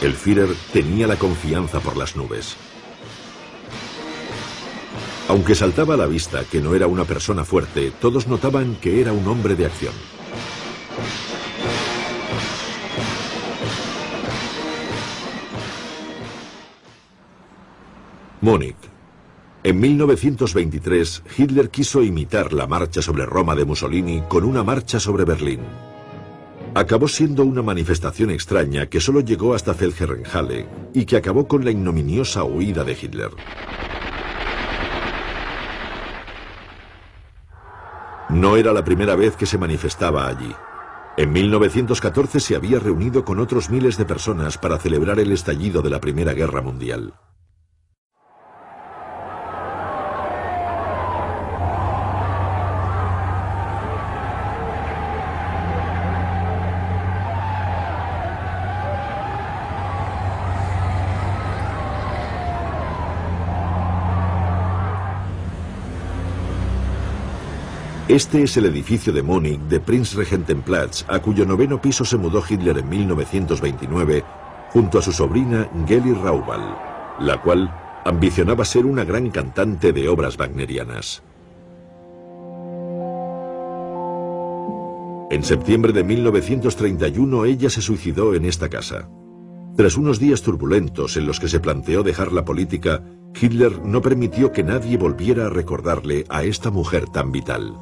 El 0.06 0.14
Führer 0.14 0.54
tenía 0.72 1.08
la 1.08 1.16
confianza 1.16 1.80
por 1.80 1.96
las 1.96 2.14
nubes. 2.14 2.56
Aunque 5.26 5.56
saltaba 5.56 5.94
a 5.94 5.96
la 5.96 6.06
vista 6.06 6.44
que 6.44 6.60
no 6.60 6.76
era 6.76 6.86
una 6.86 7.04
persona 7.04 7.44
fuerte, 7.44 7.90
todos 8.00 8.28
notaban 8.28 8.76
que 8.76 9.00
era 9.00 9.12
un 9.12 9.26
hombre 9.26 9.56
de 9.56 9.66
acción. 9.66 9.92
Múnich. 18.42 18.76
En 19.64 19.80
1923, 19.80 21.24
Hitler 21.36 21.68
quiso 21.70 22.04
imitar 22.04 22.52
la 22.52 22.68
marcha 22.68 23.02
sobre 23.02 23.26
Roma 23.26 23.56
de 23.56 23.64
Mussolini 23.64 24.22
con 24.28 24.44
una 24.44 24.62
marcha 24.62 25.00
sobre 25.00 25.24
Berlín 25.24 25.62
acabó 26.76 27.08
siendo 27.08 27.42
una 27.42 27.62
manifestación 27.62 28.28
extraña 28.30 28.84
que 28.84 29.00
solo 29.00 29.20
llegó 29.20 29.54
hasta 29.54 29.72
Feldherrenhalle 29.72 30.68
y 30.92 31.06
que 31.06 31.16
acabó 31.16 31.48
con 31.48 31.64
la 31.64 31.70
ignominiosa 31.70 32.44
huida 32.44 32.84
de 32.84 32.92
Hitler. 32.92 33.30
No 38.28 38.56
era 38.56 38.74
la 38.74 38.84
primera 38.84 39.16
vez 39.16 39.36
que 39.36 39.46
se 39.46 39.56
manifestaba 39.56 40.26
allí. 40.28 40.52
En 41.16 41.32
1914 41.32 42.40
se 42.40 42.56
había 42.56 42.78
reunido 42.78 43.24
con 43.24 43.40
otros 43.40 43.70
miles 43.70 43.96
de 43.96 44.04
personas 44.04 44.58
para 44.58 44.76
celebrar 44.76 45.18
el 45.18 45.32
estallido 45.32 45.80
de 45.80 45.88
la 45.88 45.98
Primera 45.98 46.34
Guerra 46.34 46.60
Mundial. 46.60 47.14
Este 68.08 68.44
es 68.44 68.56
el 68.56 68.66
edificio 68.66 69.12
de 69.12 69.20
Múnich 69.20 69.58
de 69.62 69.80
Prinzregentenplatz, 69.80 71.04
a 71.08 71.18
cuyo 71.18 71.44
noveno 71.44 71.82
piso 71.82 72.04
se 72.04 72.16
mudó 72.16 72.40
Hitler 72.48 72.78
en 72.78 72.88
1929 72.88 74.22
junto 74.68 75.00
a 75.00 75.02
su 75.02 75.10
sobrina 75.10 75.68
Geli 75.88 76.12
Raubal, 76.12 76.78
la 77.18 77.42
cual 77.42 77.68
ambicionaba 78.04 78.64
ser 78.64 78.86
una 78.86 79.02
gran 79.02 79.30
cantante 79.30 79.92
de 79.92 80.08
obras 80.08 80.38
wagnerianas. 80.38 81.24
En 85.32 85.42
septiembre 85.42 85.92
de 85.92 86.04
1931 86.04 87.44
ella 87.44 87.70
se 87.70 87.82
suicidó 87.82 88.36
en 88.36 88.44
esta 88.44 88.68
casa. 88.68 89.08
Tras 89.76 89.96
unos 89.96 90.20
días 90.20 90.42
turbulentos 90.42 91.16
en 91.16 91.26
los 91.26 91.40
que 91.40 91.48
se 91.48 91.58
planteó 91.58 92.04
dejar 92.04 92.30
la 92.30 92.44
política, 92.44 93.02
Hitler 93.34 93.84
no 93.84 94.00
permitió 94.00 94.52
que 94.52 94.62
nadie 94.62 94.96
volviera 94.96 95.46
a 95.46 95.50
recordarle 95.50 96.24
a 96.28 96.44
esta 96.44 96.70
mujer 96.70 97.06
tan 97.08 97.32
vital. 97.32 97.76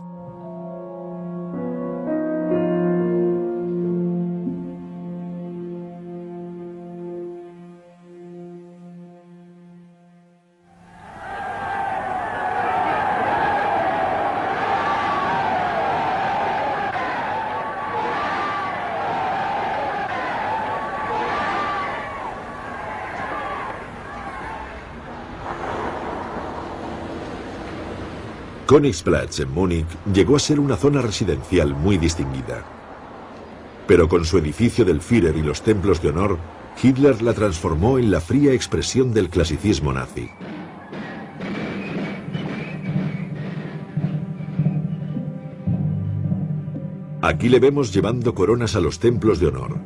Königsplatz 28.67 29.41
en 29.41 29.53
Múnich 29.53 29.87
llegó 30.13 30.37
a 30.37 30.39
ser 30.39 30.59
una 30.59 30.77
zona 30.77 31.03
residencial 31.03 31.75
muy 31.75 31.99
distinguida. 31.99 32.65
Pero 33.87 34.09
con 34.09 34.25
su 34.25 34.39
edificio 34.39 34.85
del 34.85 35.03
Führer 35.03 35.37
y 35.37 35.43
los 35.43 35.63
templos 35.63 36.01
de 36.01 36.09
honor, 36.09 36.39
Hitler 36.83 37.21
la 37.21 37.35
transformó 37.35 37.99
en 37.99 38.11
la 38.11 38.21
fría 38.21 38.53
expresión 38.53 39.13
del 39.13 39.29
clasicismo 39.29 39.93
nazi. 39.93 40.31
Aquí 47.21 47.49
le 47.49 47.59
vemos 47.59 47.93
llevando 47.93 48.35
coronas 48.35 48.77
a 48.77 48.81
los 48.81 48.99
templos 48.99 49.41
de 49.41 49.47
honor. 49.47 49.77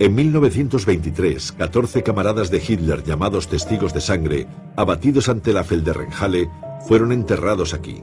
En 0.00 0.14
1923, 0.14 1.52
14 1.52 2.02
camaradas 2.04 2.50
de 2.50 2.58
Hitler 2.58 3.02
llamados 3.02 3.48
testigos 3.48 3.92
de 3.92 4.00
sangre, 4.00 4.46
abatidos 4.76 5.28
ante 5.28 5.52
la 5.52 5.64
Felderrenhalle, 5.64 6.48
fueron 6.86 7.12
enterrados 7.12 7.74
aquí. 7.74 8.02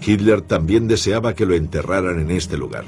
Hitler 0.00 0.42
también 0.42 0.88
deseaba 0.88 1.34
que 1.34 1.46
lo 1.46 1.54
enterraran 1.54 2.18
en 2.20 2.30
este 2.30 2.56
lugar. 2.56 2.84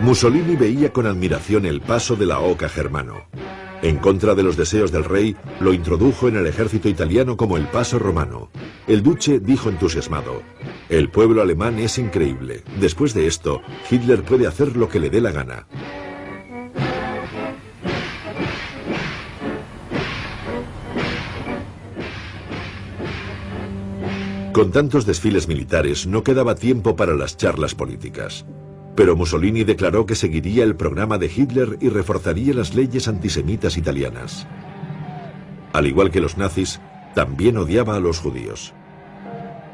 Mussolini 0.00 0.54
veía 0.54 0.92
con 0.92 1.06
admiración 1.06 1.64
el 1.64 1.80
paso 1.80 2.14
de 2.14 2.26
la 2.26 2.38
oca 2.38 2.68
germano. 2.68 3.24
En 3.80 3.96
contra 3.96 4.34
de 4.34 4.42
los 4.42 4.56
deseos 4.56 4.92
del 4.92 5.04
rey, 5.04 5.34
lo 5.60 5.72
introdujo 5.72 6.28
en 6.28 6.36
el 6.36 6.46
ejército 6.46 6.90
italiano 6.90 7.38
como 7.38 7.56
el 7.56 7.66
paso 7.68 7.98
romano. 7.98 8.50
El 8.86 9.02
duce 9.02 9.40
dijo 9.40 9.70
entusiasmado, 9.70 10.42
el 10.90 11.08
pueblo 11.08 11.40
alemán 11.40 11.78
es 11.78 11.98
increíble. 11.98 12.62
Después 12.78 13.14
de 13.14 13.26
esto, 13.26 13.62
Hitler 13.90 14.22
puede 14.22 14.46
hacer 14.46 14.76
lo 14.76 14.90
que 14.90 15.00
le 15.00 15.08
dé 15.08 15.22
la 15.22 15.30
gana. 15.30 15.66
Con 24.52 24.70
tantos 24.70 25.06
desfiles 25.06 25.48
militares 25.48 26.06
no 26.06 26.22
quedaba 26.22 26.54
tiempo 26.54 26.94
para 26.94 27.14
las 27.14 27.38
charlas 27.38 27.74
políticas. 27.74 28.44
Pero 28.94 29.16
Mussolini 29.16 29.64
declaró 29.64 30.06
que 30.06 30.14
seguiría 30.14 30.62
el 30.62 30.76
programa 30.76 31.18
de 31.18 31.26
Hitler 31.34 31.78
y 31.80 31.88
reforzaría 31.88 32.54
las 32.54 32.74
leyes 32.74 33.08
antisemitas 33.08 33.76
italianas. 33.78 34.46
Al 35.72 35.88
igual 35.88 36.12
que 36.12 36.20
los 36.20 36.36
nazis, 36.36 36.80
también 37.14 37.56
odiaba 37.56 37.96
a 37.96 38.00
los 38.00 38.18
judíos. 38.18 38.74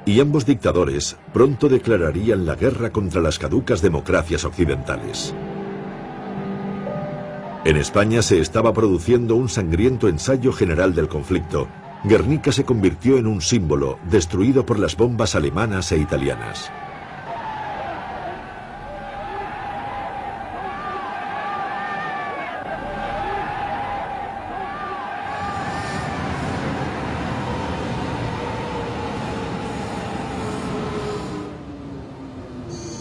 Y 0.07 0.21
ambos 0.21 0.47
dictadores 0.47 1.17
pronto 1.33 1.69
declararían 1.69 2.47
la 2.47 2.55
guerra 2.55 2.91
contra 2.91 3.21
las 3.21 3.39
caducas 3.39 3.83
democracias 3.83 4.45
occidentales. 4.45 5.35
En 7.65 7.77
España 7.77 8.23
se 8.23 8.41
estaba 8.41 8.73
produciendo 8.73 9.37
un 9.37 9.49
sangriento 9.49 10.09
ensayo 10.09 10.53
general 10.53 10.95
del 10.95 11.09
conflicto. 11.09 11.69
Guernica 12.05 12.53
se 12.53 12.65
convirtió 12.65 13.19
en 13.19 13.27
un 13.27 13.43
símbolo 13.43 13.99
destruido 14.11 14.65
por 14.65 14.79
las 14.79 14.97
bombas 14.97 15.35
alemanas 15.35 15.93
e 15.93 15.99
italianas. 15.99 16.73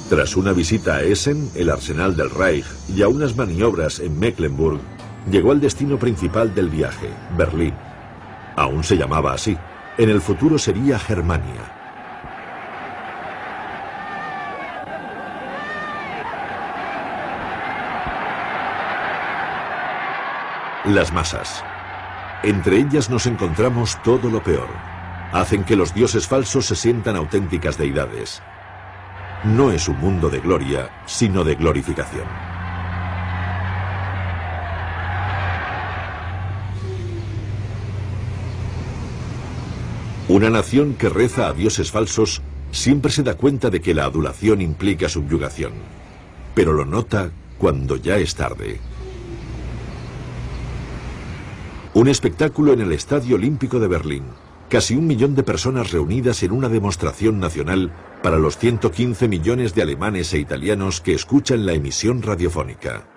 Tras 0.09 0.35
una 0.35 0.53
visita 0.53 0.95
a 0.95 1.03
Essen, 1.03 1.51
el 1.53 1.69
arsenal 1.69 2.15
del 2.15 2.31
Reich, 2.31 2.65
y 2.87 3.03
a 3.03 3.07
unas 3.07 3.35
maniobras 3.35 3.99
en 3.99 4.17
Mecklenburg, 4.17 4.79
llegó 5.29 5.51
al 5.51 5.61
destino 5.61 5.99
principal 5.99 6.55
del 6.55 6.67
viaje, 6.67 7.11
Berlín. 7.37 7.75
Aún 8.55 8.83
se 8.83 8.97
llamaba 8.97 9.33
así. 9.33 9.55
En 9.99 10.09
el 10.09 10.19
futuro 10.19 10.57
sería 10.57 10.97
Germania. 10.97 11.61
Las 20.85 21.13
masas. 21.13 21.63
Entre 22.41 22.77
ellas 22.77 23.11
nos 23.11 23.27
encontramos 23.27 24.01
todo 24.01 24.31
lo 24.31 24.41
peor. 24.41 24.69
Hacen 25.33 25.63
que 25.63 25.75
los 25.75 25.93
dioses 25.93 26.25
falsos 26.25 26.65
se 26.65 26.75
sientan 26.75 27.15
auténticas 27.15 27.77
deidades 27.77 28.41
no 29.43 29.71
es 29.71 29.87
un 29.87 29.99
mundo 29.99 30.29
de 30.29 30.39
gloria, 30.39 30.89
sino 31.05 31.43
de 31.43 31.55
glorificación. 31.55 32.25
Una 40.27 40.49
nación 40.49 40.93
que 40.93 41.09
reza 41.09 41.47
a 41.47 41.53
dioses 41.53 41.89
falsos 41.89 42.41
siempre 42.71 43.11
se 43.11 43.23
da 43.23 43.35
cuenta 43.35 43.69
de 43.69 43.81
que 43.81 43.95
la 43.95 44.03
adulación 44.03 44.61
implica 44.61 45.09
subyugación, 45.09 45.73
pero 46.53 46.73
lo 46.73 46.85
nota 46.85 47.31
cuando 47.57 47.95
ya 47.95 48.17
es 48.17 48.35
tarde. 48.35 48.79
Un 51.93 52.07
espectáculo 52.07 52.73
en 52.73 52.81
el 52.81 52.91
Estadio 52.91 53.37
Olímpico 53.37 53.79
de 53.79 53.87
Berlín, 53.87 54.23
casi 54.69 54.95
un 54.95 55.07
millón 55.07 55.35
de 55.35 55.43
personas 55.43 55.91
reunidas 55.91 56.43
en 56.43 56.51
una 56.51 56.69
demostración 56.69 57.39
nacional 57.39 57.91
para 58.21 58.37
los 58.37 58.57
115 58.57 59.27
millones 59.27 59.73
de 59.73 59.81
alemanes 59.81 60.31
e 60.33 60.37
italianos 60.37 61.01
que 61.01 61.13
escuchan 61.13 61.65
la 61.65 61.73
emisión 61.73 62.21
radiofónica. 62.21 63.07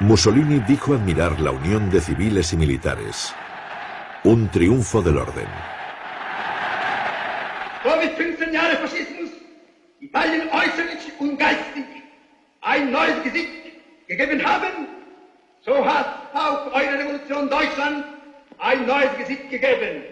Mussolini 0.00 0.60
dijo 0.60 0.94
admirar 0.94 1.40
la 1.40 1.50
unión 1.50 1.90
de 1.90 2.00
civiles 2.00 2.52
y 2.52 2.56
militares. 2.56 3.34
Un 4.24 4.50
triunfo 4.50 5.02
del 5.02 5.18
orden. 5.18 5.46
Womit 7.84 8.16
15 8.16 8.50
Jahre 8.50 8.76
Faschismus 8.78 9.30
Italien 10.00 10.48
äußerlich 10.50 11.12
und 11.18 11.38
geistig 11.38 11.84
ein 12.62 12.90
neues 12.90 13.22
Gesicht 13.22 13.50
gegeben 14.08 14.42
haben, 14.42 14.88
so 15.64 15.84
hat 15.84 16.06
auch 16.34 16.72
eure 16.72 16.98
Revolution 16.98 17.48
Deutschland 17.50 18.13
ein 18.58 18.86
neues 18.86 19.16
Gesicht 19.18 19.50
gegeben. 19.50 20.02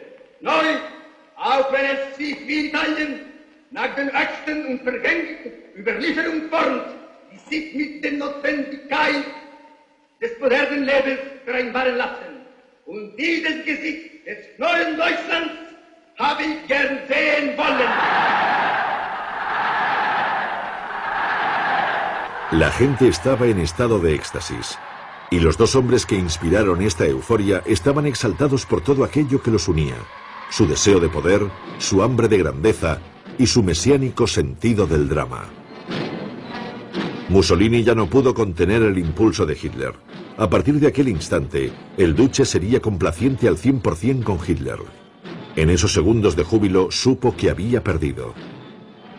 Neu, 0.41 0.77
auch 1.37 1.73
wenn 1.73 1.85
es 1.85 2.17
sich 2.17 2.37
wie 2.47 2.69
Italien 2.69 3.21
nach 3.71 3.95
den 3.95 4.11
höchsten 4.13 4.67
und 4.67 4.83
vergänglichen 4.83 5.53
Überlieferungen 5.77 6.51
formt, 6.51 6.85
die 7.33 7.39
sich 7.55 7.75
mit 7.75 8.05
der 8.05 8.13
Notwendigkeit 8.13 9.25
des 10.21 10.39
modernen 10.39 10.85
Lebens 10.85 11.21
vereinbaren 11.45 11.97
lassen. 11.97 12.47
Und 12.87 13.17
dieses 13.17 13.65
Gesicht 13.65 14.27
des 14.27 14.39
neuen 14.59 14.97
Deutschlands 14.97 15.55
habe 16.19 16.43
ich 16.43 16.69
gern 16.69 16.99
sehen 17.09 17.57
wollen. 17.57 17.89
La 22.53 22.71
gente 22.71 23.09
estaba 23.09 23.47
en 23.47 23.61
estado 23.61 23.99
de 23.99 24.15
éxtasis. 24.15 24.79
Y 25.33 25.41
los 25.41 25.57
dos 25.57 25.75
hombres 25.77 26.05
que 26.05 26.15
inspiraron 26.15 26.83
esta 26.83 27.07
euforia 27.07 27.63
estaban 27.65 28.05
exaltados 28.05 28.67
por 28.67 28.83
todo 28.83 29.03
aquello 29.03 29.43
que 29.43 29.51
los 29.51 29.67
unía, 29.67 29.97
su 30.51 30.67
deseo 30.67 31.01
de 31.01 31.09
poder, 31.09 31.41
su 31.79 32.03
hambre 32.03 32.29
de 32.29 32.37
grandeza 32.37 32.99
y 33.39 33.47
su 33.47 33.63
mesiánico 33.63 34.27
sentido 34.27 34.87
del 34.87 35.09
drama. 35.09 35.47
Mussolini 37.31 37.83
ya 37.83 37.95
no 37.95 38.11
pudo 38.11 38.35
contener 38.35 38.83
el 38.83 38.99
impulso 38.99 39.47
de 39.47 39.55
Hitler. 39.55 39.95
A 40.37 40.51
partir 40.51 40.79
de 40.79 40.89
aquel 40.89 41.09
instante, 41.09 41.73
el 41.97 42.15
duce 42.15 42.45
sería 42.45 42.81
complaciente 42.81 43.49
al 43.49 43.57
100% 43.57 44.25
con 44.25 44.39
Hitler. 44.47 44.81
En 45.57 45.71
esos 45.71 45.95
segundos 45.95 46.37
de 46.37 46.45
júbilo 46.45 46.91
supo 46.91 47.35
que 47.35 47.49
había 47.49 47.83
perdido. 47.83 48.35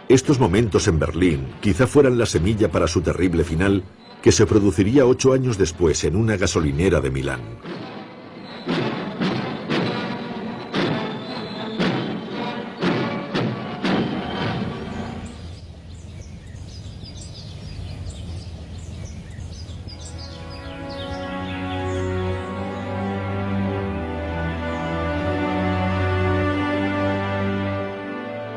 Estos 0.10 0.40
momentos 0.40 0.88
en 0.88 1.00
Berlín 1.00 1.48
quizá 1.60 1.88
fueran 1.88 2.20
la 2.20 2.28
semilla 2.28 2.70
para 2.70 2.88
su 2.88 3.02
terrible 3.02 3.44
final, 3.44 3.84
que 4.24 4.32
se 4.32 4.46
produciría 4.46 5.06
ocho 5.06 5.34
años 5.34 5.58
después 5.58 6.02
en 6.06 6.16
una 6.16 6.38
gasolinera 6.38 7.02
de 7.02 7.12
Milán. 7.12 7.42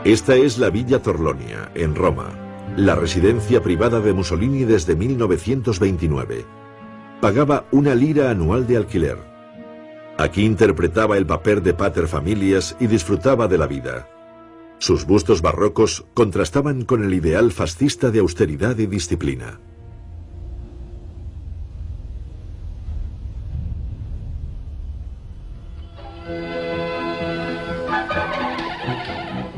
Esta 0.05 0.37
es 0.37 0.59
la 0.59 0.71
Villa 0.71 1.03
Torlonia, 1.03 1.73
en 1.75 1.97
Roma, 1.97 2.46
la 2.77 2.95
residencia 2.95 3.63
privada 3.63 4.01
de 4.01 4.13
Mussolini 4.13 4.65
desde 4.65 4.95
1929. 4.97 6.45
Pagaba 7.23 7.65
una 7.73 7.95
lira 7.95 8.31
anual 8.31 8.67
de 8.67 8.77
alquiler. 8.77 9.17
Aquí 10.19 10.45
interpretaba 10.45 11.17
el 11.17 11.25
papel 11.25 11.63
de 11.63 11.73
pater 11.73 12.07
familias 12.07 12.77
y 12.79 12.87
disfrutaba 12.87 13.49
de 13.49 13.57
la 13.59 13.67
vida. 13.67 14.09
Sus 14.79 15.07
bustos 15.07 15.41
barrocos 15.41 16.05
contrastaban 16.13 16.85
con 16.85 17.03
el 17.03 17.15
ideal 17.15 17.51
fascista 17.51 18.11
de 18.11 18.19
austeridad 18.19 18.77
y 18.77 18.87
disciplina. 18.87 19.59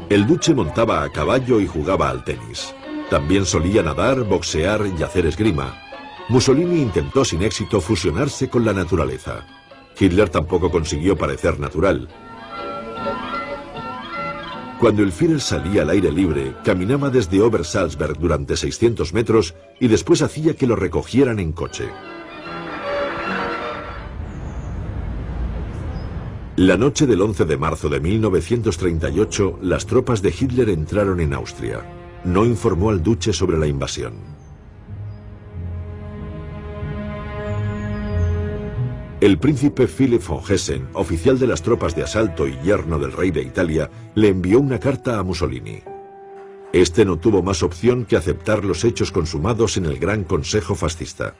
El 0.08 0.26
duce 0.26 0.54
montaba 0.54 1.02
a 1.02 1.10
caballo 1.10 1.60
y 1.60 1.66
jugaba 1.66 2.08
al 2.08 2.24
tenis. 2.24 2.74
También 3.10 3.46
solía 3.46 3.82
nadar, 3.82 4.22
boxear 4.24 4.82
y 4.98 5.02
hacer 5.02 5.26
esgrima. 5.26 5.82
Mussolini 6.28 6.82
intentó 6.82 7.24
sin 7.24 7.42
éxito 7.42 7.80
fusionarse 7.80 8.50
con 8.50 8.64
la 8.64 8.74
naturaleza. 8.74 9.46
Hitler 9.98 10.28
tampoco 10.28 10.70
consiguió 10.70 11.16
parecer 11.16 11.58
natural. 11.58 12.08
Cuando 14.78 15.02
el 15.02 15.10
Führer 15.10 15.40
salía 15.40 15.82
al 15.82 15.90
aire 15.90 16.12
libre, 16.12 16.54
caminaba 16.64 17.10
desde 17.10 17.40
Obersalzberg 17.40 18.18
durante 18.18 18.56
600 18.56 19.12
metros 19.12 19.54
y 19.80 19.88
después 19.88 20.22
hacía 20.22 20.54
que 20.54 20.68
lo 20.68 20.76
recogieran 20.76 21.40
en 21.40 21.52
coche. 21.52 21.88
La 26.56 26.76
noche 26.76 27.06
del 27.06 27.22
11 27.22 27.44
de 27.44 27.56
marzo 27.56 27.88
de 27.88 28.00
1938, 28.00 29.58
las 29.62 29.86
tropas 29.86 30.22
de 30.22 30.34
Hitler 30.38 30.68
entraron 30.68 31.20
en 31.20 31.32
Austria. 31.32 31.97
No 32.28 32.44
informó 32.44 32.90
al 32.90 33.02
duque 33.02 33.32
sobre 33.32 33.56
la 33.56 33.66
invasión. 33.66 34.12
El 39.18 39.38
príncipe 39.38 39.86
Philip 39.86 40.22
von 40.28 40.42
Hessen, 40.46 40.88
oficial 40.92 41.38
de 41.38 41.46
las 41.46 41.62
tropas 41.62 41.96
de 41.96 42.02
asalto 42.02 42.46
y 42.46 42.58
yerno 42.62 42.98
del 42.98 43.12
rey 43.12 43.30
de 43.30 43.40
Italia, 43.40 43.90
le 44.14 44.28
envió 44.28 44.60
una 44.60 44.78
carta 44.78 45.18
a 45.18 45.22
Mussolini. 45.22 45.80
Este 46.74 47.06
no 47.06 47.16
tuvo 47.16 47.42
más 47.42 47.62
opción 47.62 48.04
que 48.04 48.16
aceptar 48.16 48.62
los 48.62 48.84
hechos 48.84 49.10
consumados 49.10 49.78
en 49.78 49.86
el 49.86 49.98
Gran 49.98 50.24
Consejo 50.24 50.74
Fascista. 50.74 51.34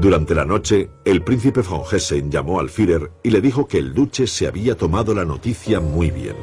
Durante 0.00 0.34
la 0.34 0.44
noche, 0.44 0.90
el 1.06 1.22
príncipe 1.22 1.62
von 1.62 1.80
Hessen 1.90 2.30
llamó 2.30 2.60
al 2.60 2.68
Führer 2.68 3.10
y 3.22 3.30
le 3.30 3.40
dijo 3.40 3.66
que 3.66 3.78
el 3.78 3.94
duque 3.94 4.26
se 4.26 4.46
había 4.46 4.76
tomado 4.76 5.14
la 5.14 5.24
noticia 5.24 5.80
muy 5.80 6.10
bien. 6.10 6.36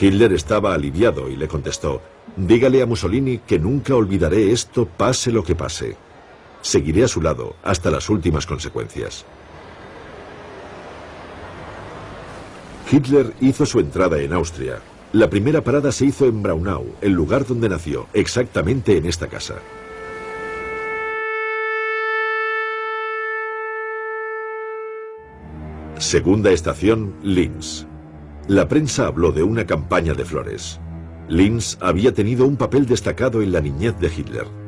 Hitler 0.00 0.32
estaba 0.32 0.74
aliviado 0.74 1.30
y 1.30 1.36
le 1.36 1.46
contestó, 1.46 2.02
dígale 2.36 2.82
a 2.82 2.86
Mussolini 2.86 3.38
que 3.38 3.60
nunca 3.60 3.94
olvidaré 3.94 4.50
esto 4.50 4.84
pase 4.84 5.30
lo 5.30 5.44
que 5.44 5.54
pase. 5.54 5.96
Seguiré 6.60 7.04
a 7.04 7.08
su 7.08 7.22
lado 7.22 7.54
hasta 7.62 7.88
las 7.88 8.10
últimas 8.10 8.46
consecuencias. 8.46 9.24
Hitler 12.90 13.32
hizo 13.40 13.64
su 13.64 13.78
entrada 13.78 14.18
en 14.20 14.32
Austria. 14.32 14.80
La 15.12 15.30
primera 15.30 15.62
parada 15.62 15.92
se 15.92 16.06
hizo 16.06 16.26
en 16.26 16.42
Braunau, 16.42 16.84
el 17.00 17.12
lugar 17.12 17.46
donde 17.46 17.68
nació, 17.68 18.08
exactamente 18.12 18.96
en 18.96 19.06
esta 19.06 19.28
casa. 19.28 19.54
Segunda 26.02 26.50
estación, 26.50 27.14
Linz. 27.22 27.86
La 28.48 28.66
prensa 28.66 29.06
habló 29.06 29.30
de 29.30 29.44
una 29.44 29.64
campaña 29.64 30.14
de 30.14 30.24
flores. 30.24 30.80
Linz 31.28 31.78
había 31.80 32.12
tenido 32.12 32.44
un 32.44 32.56
papel 32.56 32.86
destacado 32.86 33.40
en 33.40 33.52
la 33.52 33.60
niñez 33.60 33.94
de 34.00 34.08
Hitler. 34.08 34.61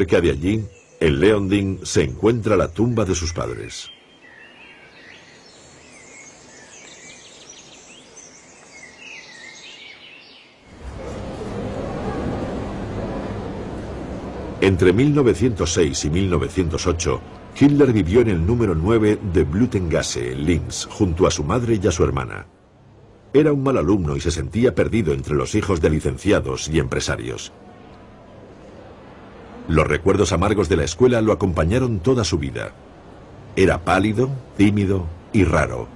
Cerca 0.00 0.22
de 0.22 0.30
allí, 0.30 0.64
en 0.98 1.20
Leonding, 1.20 1.80
se 1.82 2.02
encuentra 2.02 2.56
la 2.56 2.68
tumba 2.68 3.04
de 3.04 3.14
sus 3.14 3.34
padres. 3.34 3.90
Entre 14.62 14.94
1906 14.94 16.06
y 16.06 16.08
1908, 16.08 17.20
Hitler 17.60 17.92
vivió 17.92 18.22
en 18.22 18.30
el 18.30 18.46
número 18.46 18.74
9 18.74 19.18
de 19.34 19.44
Blutengasse, 19.44 20.32
en 20.32 20.46
Linz, 20.46 20.86
junto 20.86 21.26
a 21.26 21.30
su 21.30 21.44
madre 21.44 21.78
y 21.82 21.86
a 21.86 21.92
su 21.92 22.02
hermana. 22.04 22.46
Era 23.34 23.52
un 23.52 23.62
mal 23.62 23.76
alumno 23.76 24.16
y 24.16 24.20
se 24.22 24.30
sentía 24.30 24.74
perdido 24.74 25.12
entre 25.12 25.34
los 25.34 25.54
hijos 25.54 25.82
de 25.82 25.90
licenciados 25.90 26.70
y 26.70 26.78
empresarios. 26.78 27.52
Los 29.70 29.86
recuerdos 29.86 30.32
amargos 30.32 30.68
de 30.68 30.74
la 30.74 30.82
escuela 30.82 31.20
lo 31.20 31.30
acompañaron 31.30 32.00
toda 32.00 32.24
su 32.24 32.38
vida. 32.38 32.72
Era 33.54 33.84
pálido, 33.84 34.28
tímido 34.56 35.06
y 35.32 35.44
raro. 35.44 35.86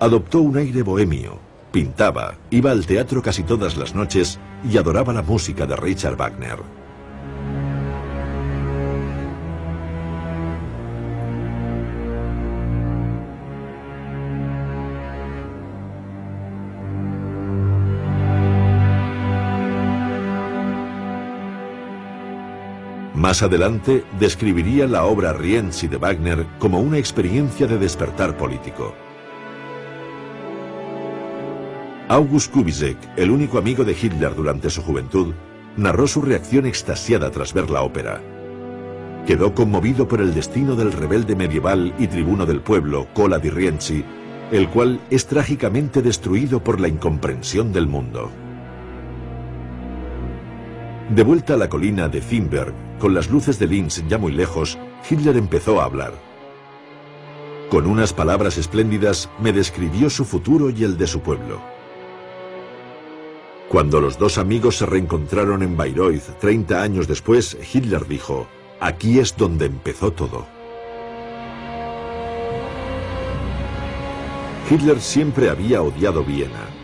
Adoptó 0.00 0.40
un 0.40 0.56
aire 0.56 0.82
bohemio, 0.82 1.38
pintaba, 1.70 2.34
iba 2.50 2.72
al 2.72 2.84
teatro 2.84 3.22
casi 3.22 3.44
todas 3.44 3.76
las 3.76 3.94
noches 3.94 4.40
y 4.68 4.76
adoraba 4.76 5.12
la 5.12 5.22
música 5.22 5.66
de 5.66 5.76
Richard 5.76 6.16
Wagner. 6.16 6.58
Más 23.32 23.42
adelante 23.42 24.04
describiría 24.20 24.86
la 24.86 25.04
obra 25.04 25.32
Rienzi 25.32 25.88
de 25.88 25.96
Wagner 25.96 26.44
como 26.58 26.80
una 26.80 26.98
experiencia 26.98 27.66
de 27.66 27.78
despertar 27.78 28.36
político. 28.36 28.94
August 32.08 32.52
Kubizek, 32.52 32.98
el 33.16 33.30
único 33.30 33.56
amigo 33.56 33.84
de 33.84 33.92
Hitler 33.92 34.34
durante 34.34 34.68
su 34.68 34.82
juventud, 34.82 35.32
narró 35.78 36.06
su 36.06 36.20
reacción 36.20 36.66
extasiada 36.66 37.30
tras 37.30 37.54
ver 37.54 37.70
la 37.70 37.80
ópera. 37.80 38.20
Quedó 39.26 39.54
conmovido 39.54 40.06
por 40.06 40.20
el 40.20 40.34
destino 40.34 40.76
del 40.76 40.92
rebelde 40.92 41.34
medieval 41.34 41.94
y 41.98 42.08
tribuno 42.08 42.44
del 42.44 42.60
pueblo, 42.60 43.06
Cola 43.14 43.38
di 43.38 43.48
Rienzi, 43.48 44.04
el 44.50 44.68
cual 44.68 45.00
es 45.08 45.24
trágicamente 45.24 46.02
destruido 46.02 46.62
por 46.62 46.78
la 46.80 46.88
incomprensión 46.88 47.72
del 47.72 47.86
mundo. 47.86 48.30
De 51.14 51.22
vuelta 51.22 51.52
a 51.52 51.56
la 51.58 51.68
colina 51.68 52.08
de 52.08 52.22
Finberg, 52.22 52.72
con 52.98 53.12
las 53.12 53.28
luces 53.28 53.58
de 53.58 53.66
Linz 53.66 54.02
ya 54.08 54.16
muy 54.16 54.32
lejos, 54.32 54.78
Hitler 55.10 55.36
empezó 55.36 55.78
a 55.78 55.84
hablar. 55.84 56.14
Con 57.68 57.86
unas 57.86 58.14
palabras 58.14 58.56
espléndidas 58.56 59.28
me 59.38 59.52
describió 59.52 60.08
su 60.08 60.24
futuro 60.24 60.70
y 60.70 60.84
el 60.84 60.96
de 60.96 61.06
su 61.06 61.20
pueblo. 61.20 61.60
Cuando 63.68 64.00
los 64.00 64.16
dos 64.16 64.38
amigos 64.38 64.78
se 64.78 64.86
reencontraron 64.86 65.62
en 65.62 65.76
Bayreuth 65.76 66.38
30 66.40 66.80
años 66.80 67.06
después, 67.06 67.58
Hitler 67.74 68.08
dijo, 68.08 68.46
aquí 68.80 69.18
es 69.18 69.36
donde 69.36 69.66
empezó 69.66 70.12
todo. 70.12 70.46
Hitler 74.70 74.98
siempre 74.98 75.50
había 75.50 75.82
odiado 75.82 76.24
Viena. 76.24 76.81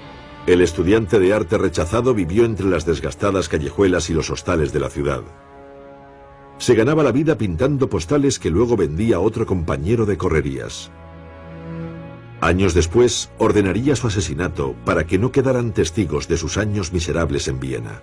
El 0.49 0.63
estudiante 0.63 1.19
de 1.19 1.35
arte 1.35 1.59
rechazado 1.59 2.15
vivió 2.15 2.47
entre 2.47 2.69
las 2.69 2.87
desgastadas 2.87 3.51
callejuelas 3.51 4.09
y 4.09 4.15
los 4.15 4.31
hostales 4.31 4.73
de 4.73 4.81
la 4.81 4.89
ciudad. 4.89 5.21
Se 6.57 6.75
ganaba 6.75 7.03
la 7.03 7.13
vida 7.13 7.37
pintando 7.37 7.91
postales 7.91 8.39
que 8.39 8.49
luego 8.49 8.75
vendía 8.75 9.17
a 9.17 9.21
otro 9.21 9.45
compañero 9.45 10.07
de 10.07 10.17
correrías. 10.17 10.91
Años 12.41 12.73
después, 12.73 13.31
ordenaría 13.37 13.95
su 13.95 14.07
asesinato 14.07 14.75
para 14.87 15.07
que 15.07 15.19
no 15.19 15.33
quedaran 15.33 15.75
testigos 15.75 16.29
de 16.29 16.39
sus 16.39 16.57
años 16.57 16.95
miserables 16.95 17.47
en 17.47 17.61
Viena. 17.61 18.01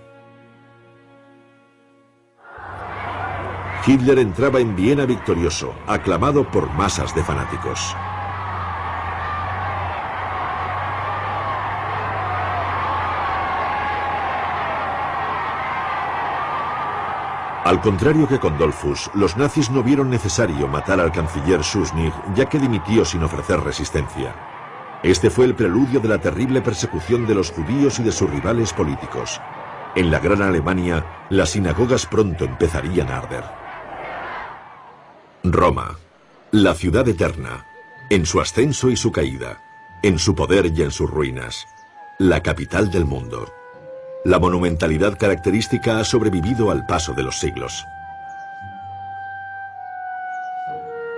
Hitler 3.84 4.20
entraba 4.20 4.60
en 4.60 4.76
Viena 4.76 5.04
victorioso, 5.04 5.74
aclamado 5.88 6.48
por 6.48 6.70
masas 6.74 7.12
de 7.12 7.24
fanáticos. 7.24 7.96
Al 17.66 17.80
contrario 17.80 18.28
que 18.28 18.38
con 18.38 18.56
Dolfus, 18.56 19.10
los 19.14 19.36
nazis 19.36 19.72
no 19.72 19.82
vieron 19.82 20.08
necesario 20.08 20.68
matar 20.68 21.00
al 21.00 21.10
canciller 21.10 21.64
Schuschnigg, 21.64 22.12
ya 22.36 22.46
que 22.48 22.60
dimitió 22.60 23.04
sin 23.04 23.24
ofrecer 23.24 23.58
resistencia. 23.58 25.00
Este 25.02 25.30
fue 25.30 25.46
el 25.46 25.56
preludio 25.56 25.98
de 25.98 26.06
la 26.06 26.20
terrible 26.20 26.62
persecución 26.62 27.26
de 27.26 27.34
los 27.34 27.50
judíos 27.50 27.98
y 27.98 28.04
de 28.04 28.12
sus 28.12 28.30
rivales 28.30 28.72
políticos. 28.72 29.40
En 29.96 30.12
la 30.12 30.20
Gran 30.20 30.42
Alemania, 30.42 31.04
las 31.28 31.50
sinagogas 31.50 32.06
pronto 32.06 32.44
empezarían 32.44 33.08
a 33.08 33.18
arder. 33.18 33.44
Roma, 35.42 35.96
la 36.52 36.72
ciudad 36.72 37.08
eterna, 37.08 37.66
en 38.10 38.26
su 38.26 38.40
ascenso 38.40 38.90
y 38.90 38.96
su 38.96 39.10
caída, 39.10 39.60
en 40.04 40.20
su 40.20 40.36
poder 40.36 40.66
y 40.66 40.82
en 40.82 40.92
sus 40.92 41.10
ruinas, 41.10 41.66
la 42.20 42.44
capital 42.44 42.92
del 42.92 43.06
mundo. 43.06 43.55
La 44.26 44.40
monumentalidad 44.40 45.16
característica 45.16 46.00
ha 46.00 46.04
sobrevivido 46.04 46.72
al 46.72 46.84
paso 46.84 47.14
de 47.14 47.22
los 47.22 47.38
siglos. 47.38 47.86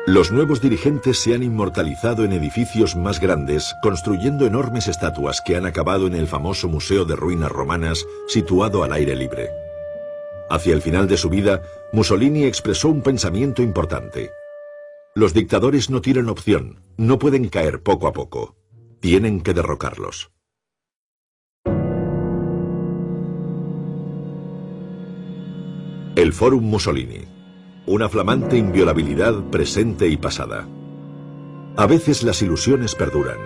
Los 0.07 0.31
nuevos 0.31 0.61
dirigentes 0.61 1.19
se 1.19 1.35
han 1.35 1.43
inmortalizado 1.43 2.27
en 2.27 2.35
edificios 2.35 2.97
más 2.97 3.19
grandes, 3.19 3.75
construyendo 3.83 4.47
enormes 4.47 4.89
estatuas 4.89 5.41
que 5.41 5.57
han 5.57 5.65
acabado 5.65 6.07
en 6.07 6.15
el 6.15 6.27
famoso 6.27 6.69
Museo 6.69 7.07
de 7.07 7.17
Ruinas 7.17 7.51
Romanas, 7.51 8.05
situado 8.27 8.85
al 8.85 8.93
aire 8.93 9.17
libre. 9.17 9.49
Hacia 10.51 10.75
el 10.75 10.83
final 10.83 11.09
de 11.09 11.17
su 11.17 11.31
vida, 11.31 11.63
Mussolini 11.95 12.45
expresó 12.45 12.91
un 12.91 13.01
pensamiento 13.01 13.63
importante. 13.63 14.33
Los 15.15 15.33
dictadores 15.33 15.89
no 15.89 16.03
tienen 16.03 16.29
opción, 16.29 16.83
no 16.99 17.19
pueden 17.19 17.49
caer 17.49 17.83
poco 17.83 18.07
a 18.07 18.13
poco. 18.13 18.55
Tienen 19.01 19.41
que 19.41 19.55
derrocarlos. 19.55 20.31
El 26.19 26.33
Forum 26.33 26.65
Mussolini. 26.65 27.21
Una 27.87 28.09
flamante 28.09 28.57
inviolabilidad 28.57 29.41
presente 29.53 30.09
y 30.09 30.17
pasada. 30.17 30.67
A 31.77 31.87
veces 31.87 32.25
las 32.25 32.43
ilusiones 32.43 32.97
perduran. 32.97 33.39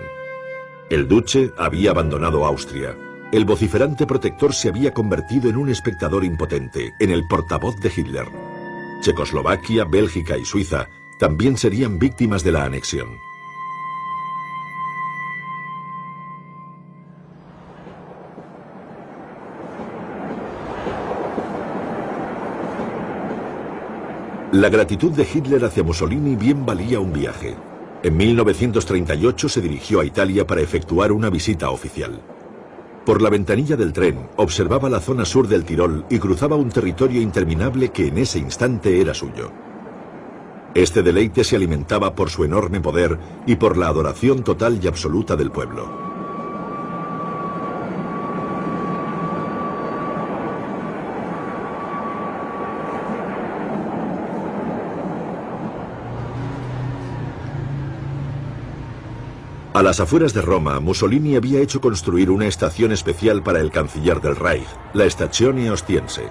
El 0.89 1.07
duce 1.07 1.51
había 1.59 1.91
abandonado 1.91 2.47
Austria. 2.47 2.97
El 3.31 3.45
vociferante 3.45 4.07
protector 4.07 4.55
se 4.55 4.69
había 4.69 4.91
convertido 4.91 5.51
en 5.51 5.57
un 5.57 5.69
espectador 5.69 6.23
impotente, 6.23 6.93
en 6.99 7.11
el 7.11 7.27
portavoz 7.27 7.79
de 7.79 7.91
Hitler. 7.95 8.25
Checoslovaquia, 9.01 9.85
Bélgica 9.85 10.39
y 10.39 10.43
Suiza 10.43 10.89
también 11.19 11.57
serían 11.57 11.99
víctimas 11.99 12.43
de 12.43 12.53
la 12.53 12.65
anexión. 12.65 13.09
La 24.53 24.69
gratitud 24.69 25.11
de 25.13 25.23
Hitler 25.33 25.65
hacia 25.65 25.81
Mussolini 25.81 26.35
bien 26.35 26.63
valía 26.63 26.99
un 26.99 27.11
viaje. 27.11 27.55
En 28.03 28.15
1938 28.15 29.49
se 29.49 29.61
dirigió 29.61 29.99
a 29.99 30.05
Italia 30.05 30.45
para 30.45 30.61
efectuar 30.61 31.11
una 31.11 31.31
visita 31.31 31.71
oficial. 31.71 32.21
Por 33.03 33.23
la 33.23 33.31
ventanilla 33.31 33.75
del 33.75 33.93
tren 33.93 34.29
observaba 34.35 34.91
la 34.91 34.99
zona 34.99 35.25
sur 35.25 35.47
del 35.47 35.65
Tirol 35.65 36.05
y 36.07 36.19
cruzaba 36.19 36.55
un 36.55 36.69
territorio 36.69 37.19
interminable 37.19 37.89
que 37.89 38.05
en 38.05 38.19
ese 38.19 38.37
instante 38.37 39.01
era 39.01 39.15
suyo. 39.15 39.51
Este 40.75 41.01
deleite 41.01 41.43
se 41.43 41.55
alimentaba 41.55 42.13
por 42.13 42.29
su 42.29 42.43
enorme 42.43 42.79
poder 42.79 43.17
y 43.47 43.55
por 43.55 43.75
la 43.75 43.87
adoración 43.87 44.43
total 44.43 44.79
y 44.79 44.85
absoluta 44.85 45.35
del 45.35 45.49
pueblo. 45.49 46.12
A 59.73 59.81
las 59.81 59.99
afueras 59.99 60.35
de 60.35 60.41
Roma, 60.43 60.79
Mussolini 60.79 61.35
había 61.35 61.59
hecho 61.59 61.81
construir 61.81 62.29
una 62.29 62.45
estación 62.45 62.91
especial 62.91 63.41
para 63.41 63.59
el 63.59 63.71
canciller 63.71 64.21
del 64.21 64.35
Reich, 64.35 64.67
la 64.93 65.09
Stazione 65.09 65.71
Ostiense. 65.71 66.29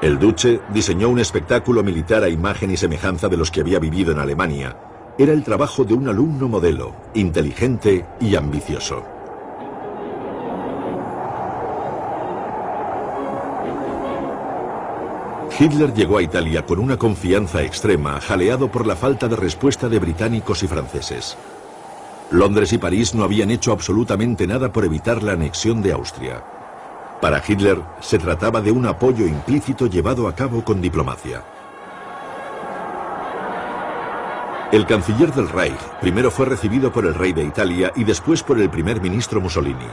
El 0.00 0.20
duce 0.20 0.60
diseñó 0.72 1.08
un 1.08 1.18
espectáculo 1.18 1.82
militar 1.82 2.22
a 2.22 2.28
imagen 2.28 2.70
y 2.70 2.76
semejanza 2.76 3.28
de 3.28 3.36
los 3.36 3.50
que 3.50 3.62
había 3.62 3.80
vivido 3.80 4.12
en 4.12 4.20
Alemania. 4.20 4.76
Era 5.18 5.32
el 5.32 5.42
trabajo 5.42 5.84
de 5.84 5.94
un 5.94 6.08
alumno 6.08 6.46
modelo, 6.46 6.94
inteligente 7.14 8.06
y 8.20 8.36
ambicioso. 8.36 9.04
Hitler 15.58 15.94
llegó 15.94 16.18
a 16.18 16.22
Italia 16.22 16.64
con 16.64 16.78
una 16.78 16.96
confianza 16.96 17.62
extrema, 17.62 18.20
jaleado 18.20 18.70
por 18.70 18.86
la 18.86 18.94
falta 18.94 19.26
de 19.26 19.36
respuesta 19.36 19.88
de 19.88 19.98
británicos 19.98 20.62
y 20.62 20.68
franceses. 20.68 21.36
Londres 22.30 22.72
y 22.72 22.78
París 22.78 23.14
no 23.14 23.22
habían 23.22 23.50
hecho 23.50 23.70
absolutamente 23.70 24.46
nada 24.46 24.72
por 24.72 24.84
evitar 24.84 25.22
la 25.22 25.32
anexión 25.32 25.80
de 25.80 25.92
Austria. 25.92 26.42
Para 27.20 27.42
Hitler 27.46 27.80
se 28.00 28.18
trataba 28.18 28.60
de 28.60 28.72
un 28.72 28.84
apoyo 28.86 29.26
implícito 29.26 29.86
llevado 29.86 30.26
a 30.26 30.34
cabo 30.34 30.64
con 30.64 30.80
diplomacia. 30.80 31.44
El 34.72 34.84
canciller 34.84 35.32
del 35.32 35.48
Reich 35.48 35.78
primero 36.00 36.30
fue 36.30 36.46
recibido 36.46 36.92
por 36.92 37.06
el 37.06 37.14
rey 37.14 37.32
de 37.32 37.44
Italia 37.44 37.92
y 37.94 38.02
después 38.02 38.42
por 38.42 38.60
el 38.60 38.68
primer 38.68 39.00
ministro 39.00 39.40
Mussolini. 39.40 39.86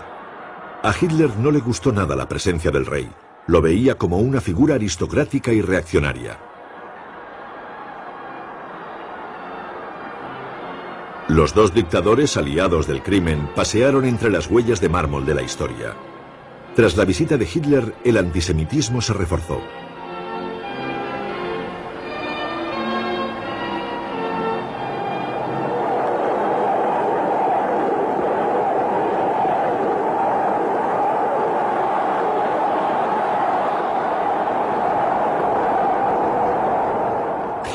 A 0.82 0.94
Hitler 1.00 1.38
no 1.38 1.52
le 1.52 1.60
gustó 1.60 1.92
nada 1.92 2.16
la 2.16 2.28
presencia 2.28 2.72
del 2.72 2.88
rey. 2.88 3.10
Lo 3.46 3.62
veía 3.62 3.96
como 3.96 4.18
una 4.18 4.42
figura 4.42 4.76
aristocrática 4.76 5.54
y 5.54 5.62
reaccionaria. 5.62 6.38
Los 11.30 11.54
dos 11.56 11.74
dictadores 11.74 12.36
aliados 12.36 12.86
del 12.86 13.02
crimen 13.02 13.50
pasearon 13.56 14.04
entre 14.04 14.30
las 14.30 14.52
huellas 14.52 14.82
de 14.82 14.90
mármol 14.90 15.26
de 15.26 15.34
la 15.34 15.42
historia. 15.42 15.96
Tras 16.76 16.98
la 16.98 17.06
visita 17.06 17.38
de 17.38 17.48
Hitler, 17.52 17.96
el 18.04 18.18
antisemitismo 18.18 19.02
se 19.02 19.14
reforzó. 19.14 19.62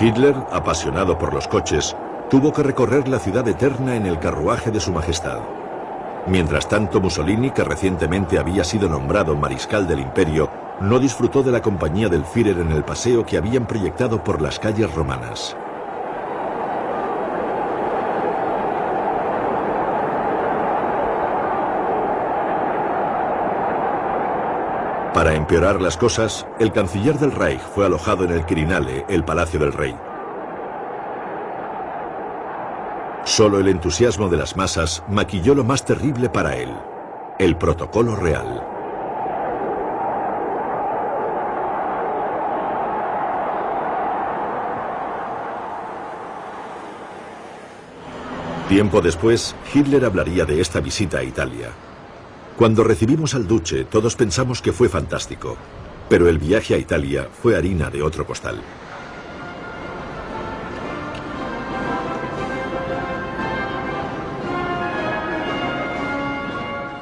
Hitler, 0.00 0.36
apasionado 0.52 1.18
por 1.18 1.32
los 1.32 1.48
coches, 1.48 1.96
tuvo 2.30 2.52
que 2.52 2.62
recorrer 2.62 3.08
la 3.08 3.18
ciudad 3.18 3.46
eterna 3.48 3.96
en 3.96 4.06
el 4.06 4.18
carruaje 4.18 4.70
de 4.70 4.80
su 4.80 4.92
majestad. 4.92 5.38
Mientras 6.26 6.68
tanto, 6.68 7.00
Mussolini, 7.00 7.50
que 7.50 7.64
recientemente 7.64 8.38
había 8.38 8.64
sido 8.64 8.88
nombrado 8.88 9.34
mariscal 9.34 9.88
del 9.88 10.00
imperio, 10.00 10.50
no 10.80 10.98
disfrutó 10.98 11.42
de 11.42 11.52
la 11.52 11.62
compañía 11.62 12.08
del 12.08 12.24
Führer 12.24 12.58
en 12.58 12.70
el 12.70 12.84
paseo 12.84 13.24
que 13.24 13.38
habían 13.38 13.66
proyectado 13.66 14.22
por 14.22 14.42
las 14.42 14.58
calles 14.58 14.92
romanas. 14.94 15.56
Para 25.14 25.34
empeorar 25.34 25.80
las 25.80 25.96
cosas, 25.96 26.46
el 26.60 26.72
canciller 26.72 27.18
del 27.18 27.32
Reich 27.32 27.60
fue 27.74 27.86
alojado 27.86 28.24
en 28.24 28.32
el 28.32 28.44
Quirinale, 28.44 29.04
el 29.08 29.24
palacio 29.24 29.58
del 29.58 29.72
rey. 29.72 30.07
Solo 33.38 33.60
el 33.60 33.68
entusiasmo 33.68 34.28
de 34.28 34.36
las 34.36 34.56
masas 34.56 35.04
maquilló 35.08 35.54
lo 35.54 35.62
más 35.62 35.84
terrible 35.84 36.28
para 36.28 36.56
él, 36.56 36.70
el 37.38 37.56
protocolo 37.56 38.16
real. 38.16 38.66
Tiempo 48.68 49.00
después, 49.00 49.54
Hitler 49.72 50.04
hablaría 50.04 50.44
de 50.44 50.60
esta 50.60 50.80
visita 50.80 51.18
a 51.18 51.22
Italia. 51.22 51.68
Cuando 52.56 52.82
recibimos 52.82 53.36
al 53.36 53.46
duce, 53.46 53.84
todos 53.84 54.16
pensamos 54.16 54.60
que 54.60 54.72
fue 54.72 54.88
fantástico. 54.88 55.56
pero 56.08 56.28
el 56.28 56.38
viaje 56.38 56.74
a 56.74 56.78
Italia 56.78 57.28
fue 57.30 57.56
harina 57.56 57.88
de 57.88 58.02
otro 58.02 58.26
costal. 58.26 58.60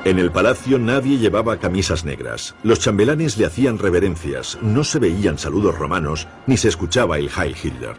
En 0.07 0.21
el 0.21 0.31
palacio 0.31 0.79
nadie 0.79 1.19
llevaba 1.19 1.59
camisas 1.59 2.05
negras. 2.05 2.55
Los 2.63 2.79
chambelanes 2.79 3.39
le 3.39 3.45
hacían 3.45 3.77
reverencias, 3.77 4.57
no 4.63 4.85
se 4.85 5.01
veían 5.01 5.37
saludos 5.37 5.77
romanos, 5.77 6.29
ni 6.47 6.57
se 6.57 6.69
escuchaba 6.69 7.19
el 7.19 7.29
Heil 7.29 7.57
Hitler. 7.61 7.97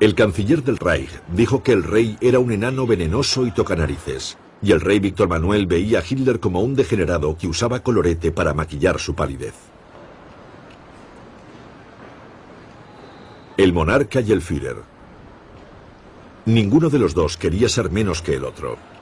El 0.00 0.14
canciller 0.14 0.62
del 0.62 0.78
Reich 0.78 1.10
dijo 1.34 1.62
que 1.62 1.72
el 1.72 1.82
rey 1.82 2.16
era 2.22 2.38
un 2.38 2.50
enano 2.50 2.86
venenoso 2.86 3.46
y 3.46 3.50
tocanarices, 3.50 4.38
y 4.62 4.72
el 4.72 4.80
rey 4.80 5.00
Víctor 5.00 5.28
Manuel 5.28 5.66
veía 5.66 5.98
a 5.98 6.02
Hitler 6.02 6.40
como 6.40 6.62
un 6.62 6.74
degenerado 6.74 7.36
que 7.36 7.46
usaba 7.46 7.80
colorete 7.80 8.32
para 8.32 8.54
maquillar 8.54 8.98
su 8.98 9.14
palidez. 9.14 9.52
El 13.58 13.74
monarca 13.74 14.22
y 14.22 14.32
el 14.32 14.40
Führer. 14.40 14.76
Ninguno 16.46 16.88
de 16.88 17.00
los 17.00 17.12
dos 17.12 17.36
quería 17.36 17.68
ser 17.68 17.90
menos 17.90 18.22
que 18.22 18.36
el 18.36 18.44
otro. 18.46 18.95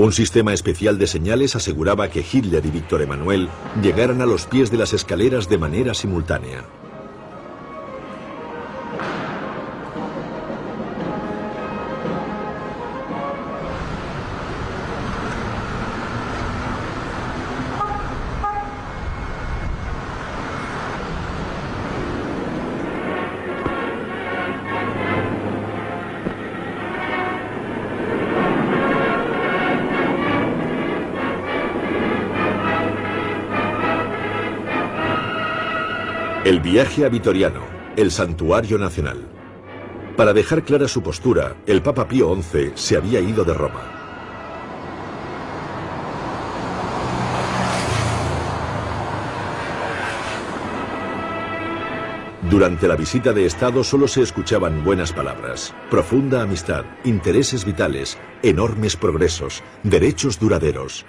Un 0.00 0.12
sistema 0.12 0.54
especial 0.54 0.96
de 0.96 1.06
señales 1.06 1.56
aseguraba 1.56 2.08
que 2.08 2.24
Hitler 2.24 2.64
y 2.64 2.70
Víctor 2.70 3.02
Emanuel 3.02 3.50
llegaran 3.82 4.22
a 4.22 4.24
los 4.24 4.46
pies 4.46 4.70
de 4.70 4.78
las 4.78 4.94
escaleras 4.94 5.46
de 5.50 5.58
manera 5.58 5.92
simultánea. 5.92 6.64
Viaje 36.70 37.04
a 37.04 37.08
Vitoriano, 37.08 37.62
el 37.96 38.12
santuario 38.12 38.78
nacional. 38.78 39.18
Para 40.16 40.32
dejar 40.32 40.62
clara 40.62 40.86
su 40.86 41.02
postura, 41.02 41.56
el 41.66 41.82
Papa 41.82 42.06
Pío 42.06 42.32
XI 42.32 42.70
se 42.76 42.96
había 42.96 43.18
ido 43.18 43.44
de 43.44 43.54
Roma. 43.54 43.82
Durante 52.48 52.86
la 52.86 52.94
visita 52.94 53.32
de 53.32 53.46
Estado 53.46 53.82
solo 53.82 54.06
se 54.06 54.22
escuchaban 54.22 54.84
buenas 54.84 55.12
palabras, 55.12 55.74
profunda 55.90 56.40
amistad, 56.42 56.84
intereses 57.02 57.64
vitales, 57.64 58.16
enormes 58.44 58.94
progresos, 58.94 59.64
derechos 59.82 60.38
duraderos. 60.38 61.04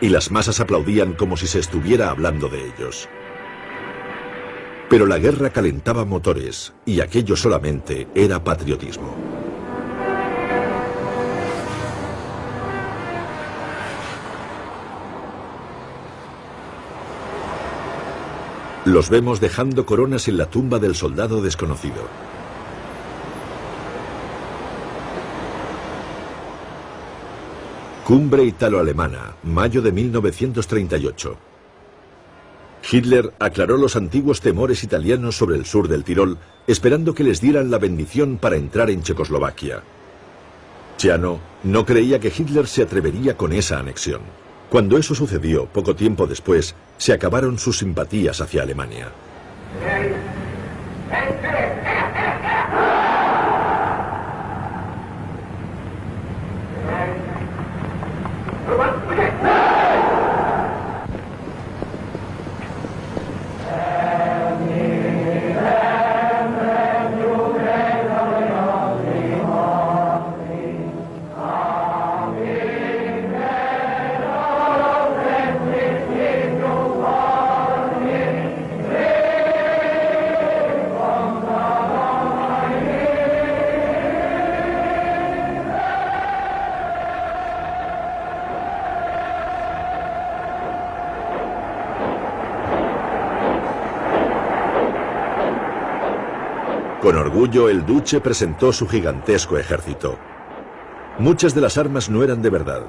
Y 0.00 0.08
las 0.08 0.30
masas 0.30 0.60
aplaudían 0.60 1.12
como 1.12 1.36
si 1.36 1.46
se 1.46 1.58
estuviera 1.58 2.08
hablando 2.08 2.48
de 2.48 2.64
ellos. 2.64 3.10
Pero 4.88 5.06
la 5.06 5.18
guerra 5.18 5.50
calentaba 5.50 6.04
motores 6.04 6.72
y 6.84 7.00
aquello 7.00 7.34
solamente 7.36 8.06
era 8.14 8.42
patriotismo. 8.44 9.14
Los 18.84 19.10
vemos 19.10 19.40
dejando 19.40 19.84
coronas 19.84 20.28
en 20.28 20.36
la 20.36 20.46
tumba 20.46 20.78
del 20.78 20.94
soldado 20.94 21.42
desconocido. 21.42 22.08
Cumbre 28.04 28.44
italo-alemana, 28.44 29.34
mayo 29.42 29.82
de 29.82 29.90
1938. 29.90 31.55
Hitler 32.90 33.32
aclaró 33.40 33.76
los 33.76 33.96
antiguos 33.96 34.40
temores 34.40 34.84
italianos 34.84 35.36
sobre 35.36 35.56
el 35.56 35.66
sur 35.66 35.88
del 35.88 36.04
Tirol, 36.04 36.38
esperando 36.66 37.14
que 37.14 37.24
les 37.24 37.40
dieran 37.40 37.70
la 37.70 37.78
bendición 37.78 38.38
para 38.38 38.56
entrar 38.56 38.90
en 38.90 39.02
Checoslovaquia. 39.02 39.82
Chiano 40.96 41.40
no 41.64 41.84
creía 41.84 42.20
que 42.20 42.32
Hitler 42.36 42.66
se 42.66 42.82
atrevería 42.82 43.36
con 43.36 43.52
esa 43.52 43.78
anexión. 43.78 44.20
Cuando 44.70 44.98
eso 44.98 45.14
sucedió, 45.14 45.66
poco 45.66 45.94
tiempo 45.94 46.26
después, 46.26 46.74
se 46.96 47.12
acabaron 47.12 47.58
sus 47.58 47.78
simpatías 47.78 48.40
hacia 48.40 48.62
Alemania. 48.62 49.10
Con 97.06 97.14
orgullo, 97.14 97.68
el 97.68 97.86
duce 97.86 98.20
presentó 98.20 98.72
su 98.72 98.88
gigantesco 98.88 99.56
ejército. 99.56 100.18
Muchas 101.20 101.54
de 101.54 101.60
las 101.60 101.78
armas 101.78 102.10
no 102.10 102.24
eran 102.24 102.42
de 102.42 102.50
verdad. 102.50 102.82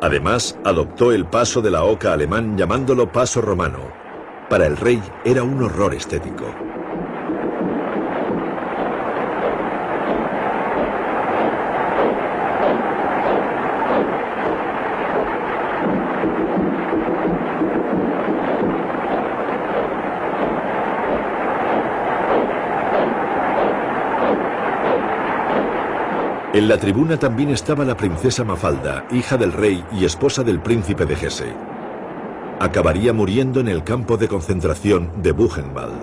Además, 0.00 0.56
adoptó 0.62 1.10
el 1.10 1.26
paso 1.26 1.60
de 1.60 1.72
la 1.72 1.82
oca 1.82 2.12
alemán 2.12 2.56
llamándolo 2.56 3.10
paso 3.10 3.40
romano. 3.40 3.90
Para 4.48 4.66
el 4.68 4.76
rey 4.76 5.02
era 5.24 5.42
un 5.42 5.60
horror 5.60 5.94
estético. 5.94 6.44
En 26.54 26.68
la 26.68 26.78
tribuna 26.78 27.18
también 27.18 27.50
estaba 27.50 27.84
la 27.84 27.96
princesa 27.96 28.44
Mafalda, 28.44 29.08
hija 29.10 29.36
del 29.36 29.52
rey 29.52 29.84
y 29.90 30.04
esposa 30.04 30.44
del 30.44 30.60
príncipe 30.60 31.04
de 31.04 31.14
Hesse. 31.14 31.52
Acabaría 32.60 33.12
muriendo 33.12 33.58
en 33.58 33.66
el 33.66 33.82
campo 33.82 34.16
de 34.16 34.28
concentración 34.28 35.10
de 35.20 35.32
Buchenwald. 35.32 36.00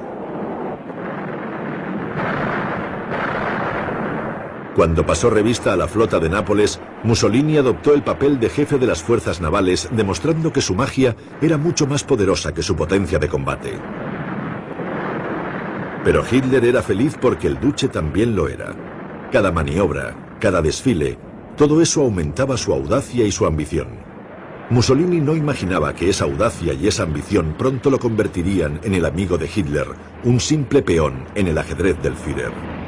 Cuando 4.76 5.06
pasó 5.06 5.30
revista 5.30 5.72
a 5.72 5.78
la 5.78 5.88
flota 5.88 6.20
de 6.20 6.28
Nápoles, 6.28 6.82
Mussolini 7.04 7.56
adoptó 7.56 7.94
el 7.94 8.04
papel 8.04 8.38
de 8.38 8.50
jefe 8.50 8.78
de 8.78 8.88
las 8.88 9.02
fuerzas 9.02 9.40
navales, 9.40 9.88
demostrando 9.94 10.52
que 10.52 10.60
su 10.60 10.76
magia 10.76 11.16
era 11.42 11.58
mucho 11.58 11.88
más 11.88 12.04
poderosa 12.04 12.54
que 12.54 12.62
su 12.62 12.76
potencia 12.76 13.20
de 13.20 13.30
combate. 13.30 13.80
Pero 16.04 16.26
Hitler 16.30 16.66
era 16.66 16.82
feliz 16.82 17.18
porque 17.22 17.48
el 17.48 17.58
duce 17.58 17.88
también 17.88 18.36
lo 18.36 18.50
era. 18.50 19.01
Cada 19.32 19.50
maniobra, 19.50 20.38
cada 20.42 20.62
desfile, 20.62 21.18
todo 21.56 21.82
eso 21.82 22.02
aumentaba 22.02 22.58
su 22.58 22.74
audacia 22.74 23.26
y 23.26 23.32
su 23.32 23.46
ambición. 23.46 23.88
Mussolini 24.70 25.22
no 25.22 25.38
imaginaba 25.38 25.94
que 25.94 26.10
esa 26.10 26.26
audacia 26.26 26.74
y 26.74 26.88
esa 26.88 27.04
ambición 27.04 27.56
pronto 27.58 27.90
lo 27.90 27.98
convertirían 27.98 28.82
en 28.84 28.94
el 28.94 29.06
amigo 29.06 29.38
de 29.38 29.50
Hitler, 29.54 29.88
un 30.26 30.42
simple 30.42 30.82
peón 30.82 31.26
en 31.36 31.48
el 31.48 31.58
ajedrez 31.58 32.02
del 32.02 32.16
Führer. 32.16 32.81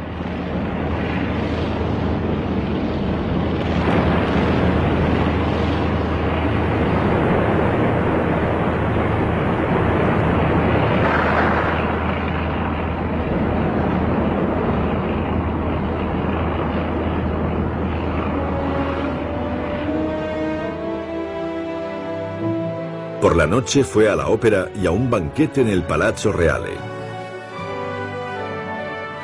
Por 23.24 23.38
la 23.38 23.48
noche 23.48 23.86
fue 23.86 24.10
a 24.10 24.18
la 24.18 24.28
ópera 24.28 24.70
y 24.76 24.86
a 24.86 24.92
un 24.92 25.10
banquete 25.10 25.62
en 25.62 25.70
el 25.70 25.84
Palazzo 25.84 26.34
Reale. 26.34 26.72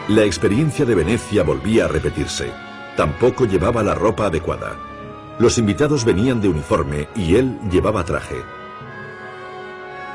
La 0.08 0.24
experiencia 0.24 0.86
de 0.86 0.96
Venecia 0.96 1.44
volvía 1.44 1.84
a 1.84 1.88
repetirse. 1.90 2.50
Tampoco 2.96 3.44
llevaba 3.44 3.84
la 3.84 3.96
ropa 3.96 4.28
adecuada. 4.28 4.78
Los 5.38 5.58
invitados 5.58 6.06
venían 6.06 6.40
de 6.40 6.48
uniforme 6.48 7.10
y 7.14 7.36
él 7.36 7.60
llevaba 7.70 8.06
traje. 8.06 8.38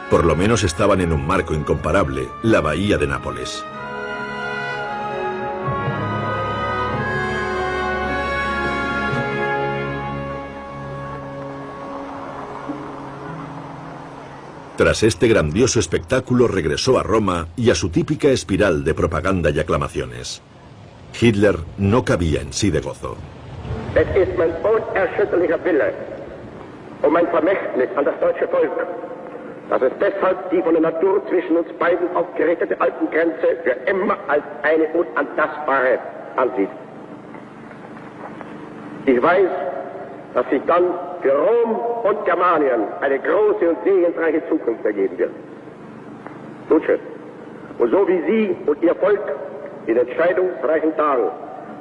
Por 0.09 0.25
lo 0.25 0.35
menos 0.35 0.65
estaban 0.65 1.03
en 1.03 1.13
un 1.13 1.27
marco 1.27 1.53
incomparable, 1.53 2.31
la 2.43 2.63
bahía 2.63 2.97
de 2.97 3.07
Nápoles. 3.07 3.67
Tras 14.85 15.03
este 15.03 15.29
grandioso 15.29 15.81
espectáculo 15.81 16.47
regresó 16.47 16.99
a 16.99 17.03
Roma 17.03 17.47
y 17.57 17.71
a 17.71 17.75
su 17.75 17.89
típica 17.89 18.29
espiral 18.29 18.85
de 18.85 18.93
propaganda 18.93 19.49
y 19.49 19.59
aclamaciones. 19.59 20.43
Hitler 21.19 21.57
no 21.79 22.05
cabía 22.05 22.43
en 22.43 22.53
sí 22.53 22.71
de 22.71 22.83
gozo. 22.83 23.17
Ich 39.07 39.23
weiß, 39.23 39.51
dass 40.35 40.49
sich 40.51 40.63
dann 40.67 40.85
für 41.23 41.33
Rom 41.33 41.81
und 42.03 42.25
Germanien 42.25 42.83
eine 43.01 43.19
große 43.19 43.69
und 43.71 43.79
segensreiche 43.85 44.43
Zukunft 44.49 44.85
ergeben 44.85 45.17
wird. 45.17 45.31
Schön. 46.69 46.99
Und 47.79 47.91
so 47.91 48.07
wie 48.09 48.21
Sie 48.27 48.57
und 48.67 48.83
Ihr 48.83 48.95
Volk 48.97 49.23
in 49.87 49.97
entscheidungsreichen 49.97 50.97
Tagen 50.97 51.31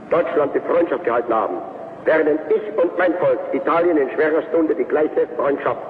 Deutschland 0.09 0.53
die 0.53 0.59
Freundschaft 0.59 1.03
gehalten 1.03 1.33
haben, 1.33 1.57
werden 2.05 2.39
ich 2.49 2.83
und 2.83 2.97
mein 2.97 3.13
Volk 3.15 3.39
Italien 3.53 3.97
in 3.97 4.09
schwerer 4.11 4.41
Stunde 4.49 4.75
die 4.75 4.83
gleiche 4.83 5.27
Freundschaft 5.35 5.81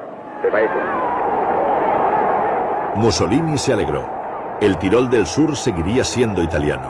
beweisen. 0.42 0.82
Mussolini 2.96 3.58
se 3.58 3.74
alegró. 3.74 4.04
El 4.62 4.78
Tirol 4.78 5.10
del 5.10 5.26
Sur 5.26 5.56
seguiría 5.56 6.04
siendo 6.04 6.42
italiano. 6.42 6.90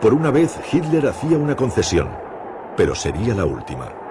Por 0.00 0.14
una 0.14 0.30
vez 0.30 0.58
Hitler 0.72 1.06
hacía 1.06 1.36
una 1.36 1.54
concesión, 1.54 2.08
pero 2.76 2.94
sería 2.94 3.34
la 3.34 3.44
última. 3.44 4.01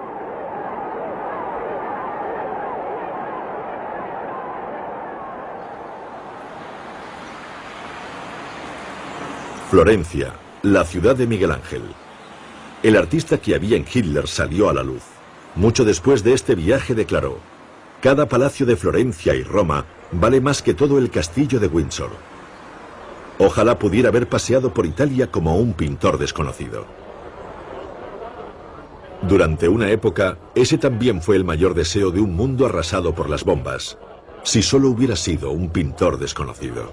Florencia, 9.72 10.34
la 10.60 10.84
ciudad 10.84 11.16
de 11.16 11.26
Miguel 11.26 11.50
Ángel. 11.50 11.80
El 12.82 12.94
artista 12.94 13.38
que 13.38 13.54
había 13.54 13.78
en 13.78 13.86
Hitler 13.90 14.28
salió 14.28 14.68
a 14.68 14.74
la 14.74 14.82
luz. 14.82 15.00
Mucho 15.54 15.86
después 15.86 16.22
de 16.22 16.34
este 16.34 16.54
viaje 16.54 16.94
declaró, 16.94 17.38
cada 18.02 18.28
palacio 18.28 18.66
de 18.66 18.76
Florencia 18.76 19.34
y 19.34 19.42
Roma 19.42 19.86
vale 20.10 20.42
más 20.42 20.60
que 20.60 20.74
todo 20.74 20.98
el 20.98 21.08
castillo 21.08 21.58
de 21.58 21.68
Windsor. 21.68 22.10
Ojalá 23.38 23.78
pudiera 23.78 24.10
haber 24.10 24.28
paseado 24.28 24.74
por 24.74 24.84
Italia 24.84 25.30
como 25.30 25.56
un 25.56 25.72
pintor 25.72 26.18
desconocido. 26.18 26.84
Durante 29.22 29.68
una 29.68 29.88
época, 29.88 30.36
ese 30.54 30.76
también 30.76 31.22
fue 31.22 31.36
el 31.36 31.46
mayor 31.46 31.72
deseo 31.72 32.10
de 32.10 32.20
un 32.20 32.36
mundo 32.36 32.66
arrasado 32.66 33.14
por 33.14 33.30
las 33.30 33.42
bombas, 33.42 33.96
si 34.42 34.60
solo 34.60 34.90
hubiera 34.90 35.16
sido 35.16 35.50
un 35.50 35.70
pintor 35.70 36.18
desconocido. 36.18 36.92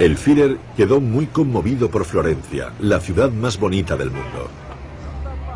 El 0.00 0.16
Führer 0.16 0.56
quedó 0.78 0.98
muy 0.98 1.26
conmovido 1.26 1.90
por 1.90 2.06
Florencia, 2.06 2.72
la 2.78 3.00
ciudad 3.00 3.30
más 3.30 3.60
bonita 3.60 3.98
del 3.98 4.10
mundo. 4.10 4.48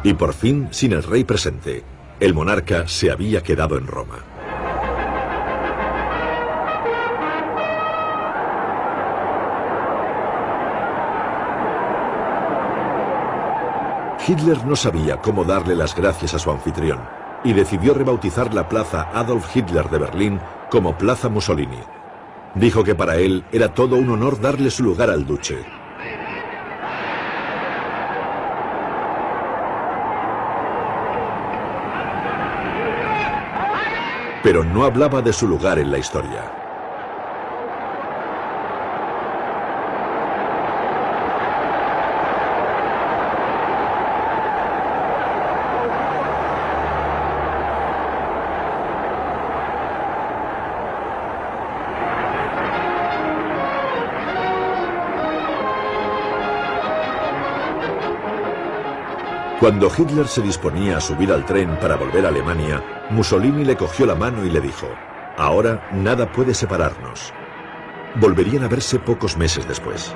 Y 0.03 0.13
por 0.13 0.35
fin, 0.35 0.69
sin 0.71 0.93
el 0.93 1.03
rey 1.03 1.25
presente, 1.25 1.83
el 2.21 2.35
monarca 2.35 2.87
se 2.87 3.11
había 3.11 3.43
quedado 3.43 3.79
en 3.79 3.87
Roma. 3.87 4.19
Hitler 14.29 14.67
no 14.67 14.77
sabía 14.77 15.23
cómo 15.23 15.45
darle 15.45 15.75
las 15.75 15.97
gracias 15.97 16.35
a 16.35 16.39
su 16.39 16.51
anfitrión 16.51 17.01
y 17.45 17.55
decidió 17.55 17.95
rebautizar 17.95 18.53
la 18.53 18.69
plaza 18.69 19.09
Adolf 19.15 19.57
Hitler 19.57 19.89
de 19.89 19.99
Berlín 19.99 20.39
como 20.71 20.99
Plaza 20.99 21.31
Mussolini, 21.31 21.81
Dijo 22.55 22.85
que 22.85 22.95
para 22.95 23.17
él 23.17 23.45
era 23.51 23.75
todo 23.75 23.97
un 23.97 24.11
honor 24.11 24.41
darle 24.41 24.71
su 24.71 24.85
lugar 24.85 25.11
al 25.11 25.27
duce. 25.27 25.59
Pero 34.43 34.63
no 34.63 34.85
hablaba 34.85 35.21
de 35.21 35.33
su 35.33 35.49
lugar 35.49 35.79
en 35.79 35.91
la 35.91 35.99
historia. 35.99 36.64
Cuando 59.65 59.91
Hitler 59.91 60.29
se 60.29 60.43
disponía 60.43 60.99
a 60.99 61.01
subir 61.01 61.33
al 61.33 61.47
tren 61.47 61.79
para 61.81 61.97
volver 61.97 62.27
a 62.27 62.29
Alemania, 62.29 62.85
Mussolini 63.09 63.65
le 63.65 63.79
cogió 63.79 64.05
la 64.05 64.15
mano 64.15 64.45
y 64.45 64.51
le 64.51 64.61
dijo, 64.61 64.87
ahora 65.39 65.89
nada 65.91 66.31
puede 66.31 66.53
separarnos. 66.53 67.33
Volverían 68.17 68.65
a 68.65 68.69
verse 68.69 68.99
pocos 68.99 69.39
meses 69.39 69.67
después. 69.67 70.15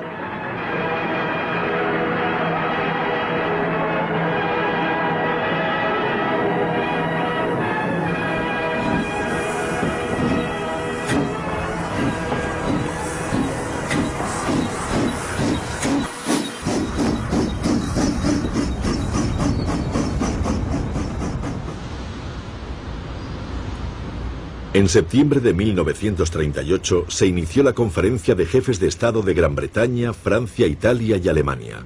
En 24.89 24.93
septiembre 24.93 25.39
de 25.39 25.53
1938 25.53 27.05
se 27.09 27.27
inició 27.27 27.61
la 27.61 27.73
conferencia 27.73 28.33
de 28.33 28.47
jefes 28.47 28.79
de 28.79 28.87
Estado 28.87 29.21
de 29.21 29.35
Gran 29.35 29.53
Bretaña, 29.53 30.13
Francia, 30.13 30.65
Italia 30.65 31.17
y 31.23 31.29
Alemania. 31.29 31.85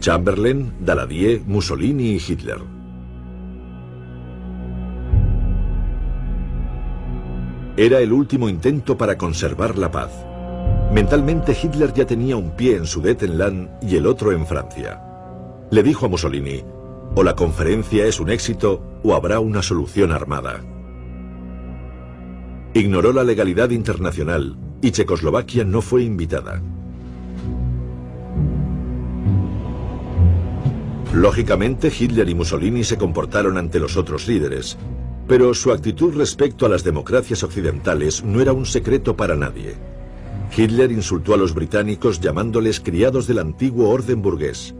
Chamberlain, 0.00 0.72
Daladier, 0.80 1.42
Mussolini 1.44 2.12
y 2.12 2.22
Hitler. 2.26 2.60
Era 7.76 8.00
el 8.00 8.14
último 8.14 8.48
intento 8.48 8.96
para 8.96 9.18
conservar 9.18 9.76
la 9.76 9.90
paz. 9.90 10.10
Mentalmente 10.90 11.54
Hitler 11.62 11.92
ya 11.92 12.06
tenía 12.06 12.38
un 12.38 12.56
pie 12.56 12.76
en 12.76 12.86
Sudetenland 12.86 13.68
y 13.82 13.96
el 13.96 14.06
otro 14.06 14.32
en 14.32 14.46
Francia. 14.46 15.02
Le 15.70 15.82
dijo 15.82 16.06
a 16.06 16.08
Mussolini, 16.08 16.64
o 17.14 17.22
la 17.22 17.36
conferencia 17.36 18.06
es 18.06 18.18
un 18.18 18.30
éxito 18.30 19.00
o 19.02 19.14
habrá 19.14 19.38
una 19.38 19.62
solución 19.62 20.12
armada. 20.12 20.62
Ignoró 22.78 23.12
la 23.12 23.24
legalidad 23.24 23.70
internacional 23.70 24.56
y 24.80 24.92
Checoslovaquia 24.92 25.64
no 25.64 25.82
fue 25.82 26.04
invitada. 26.04 26.62
Lógicamente, 31.12 31.90
Hitler 31.98 32.28
y 32.28 32.36
Mussolini 32.36 32.84
se 32.84 32.96
comportaron 32.96 33.58
ante 33.58 33.80
los 33.80 33.96
otros 33.96 34.28
líderes, 34.28 34.78
pero 35.26 35.54
su 35.54 35.72
actitud 35.72 36.14
respecto 36.14 36.66
a 36.66 36.68
las 36.68 36.84
democracias 36.84 37.42
occidentales 37.42 38.22
no 38.22 38.40
era 38.40 38.52
un 38.52 38.64
secreto 38.64 39.16
para 39.16 39.34
nadie. 39.34 39.74
Hitler 40.56 40.92
insultó 40.92 41.34
a 41.34 41.36
los 41.36 41.54
británicos 41.54 42.20
llamándoles 42.20 42.78
criados 42.78 43.26
del 43.26 43.40
antiguo 43.40 43.88
orden 43.88 44.22
burgués. 44.22 44.76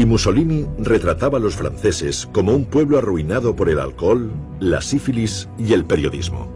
Y 0.00 0.06
Mussolini 0.06 0.64
retrataba 0.78 1.36
a 1.36 1.40
los 1.42 1.56
franceses 1.56 2.26
como 2.32 2.54
un 2.54 2.64
pueblo 2.64 2.96
arruinado 2.96 3.54
por 3.54 3.68
el 3.68 3.78
alcohol, 3.78 4.32
la 4.58 4.80
sífilis 4.80 5.46
y 5.58 5.74
el 5.74 5.84
periodismo. 5.84 6.50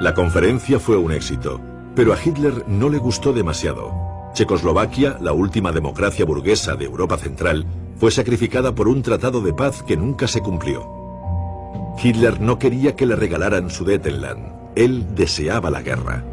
La 0.00 0.14
conferencia 0.14 0.80
fue 0.80 0.96
un 0.96 1.12
éxito, 1.12 1.60
pero 1.94 2.14
a 2.14 2.16
Hitler 2.24 2.64
no 2.66 2.88
le 2.88 2.96
gustó 2.96 3.34
demasiado. 3.34 3.92
Checoslovaquia, 4.32 5.18
la 5.20 5.34
última 5.34 5.70
democracia 5.70 6.24
burguesa 6.24 6.76
de 6.76 6.86
Europa 6.86 7.18
Central, 7.18 7.66
fue 7.98 8.10
sacrificada 8.10 8.74
por 8.74 8.88
un 8.88 9.02
tratado 9.02 9.42
de 9.42 9.52
paz 9.52 9.82
que 9.82 9.98
nunca 9.98 10.26
se 10.26 10.40
cumplió. 10.40 10.95
Hitler 12.02 12.40
no 12.40 12.58
quería 12.58 12.94
que 12.94 13.06
le 13.06 13.16
regalaran 13.16 13.70
Sudetenland. 13.70 14.52
Él 14.74 15.14
deseaba 15.14 15.70
la 15.70 15.82
guerra. 15.82 16.24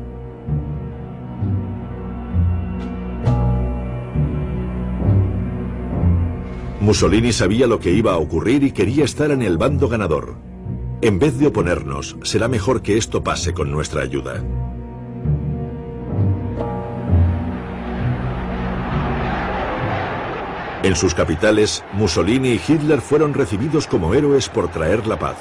Mussolini 6.82 7.32
sabía 7.32 7.66
lo 7.66 7.80
que 7.80 7.92
iba 7.92 8.12
a 8.12 8.18
ocurrir 8.18 8.64
y 8.64 8.72
quería 8.72 9.06
estar 9.06 9.32
en 9.32 9.42
el 9.42 9.58
bando 9.58 9.88
ganador. 9.88 10.36
En 11.02 11.18
vez 11.18 11.40
de 11.40 11.48
oponernos, 11.48 12.18
será 12.24 12.50
mejor 12.50 12.82
que 12.82 12.98
esto 12.98 13.24
pase 13.24 13.54
con 13.54 13.72
nuestra 13.72 14.02
ayuda. 14.02 14.44
En 20.84 20.98
sus 20.98 21.16
capitales, 21.16 21.82
Mussolini 21.94 22.50
y 22.50 22.62
Hitler 22.68 23.00
fueron 23.00 23.34
recibidos 23.34 23.88
como 23.88 24.14
héroes 24.14 24.50
por 24.50 24.68
traer 24.68 25.08
la 25.08 25.18
paz. 25.18 25.38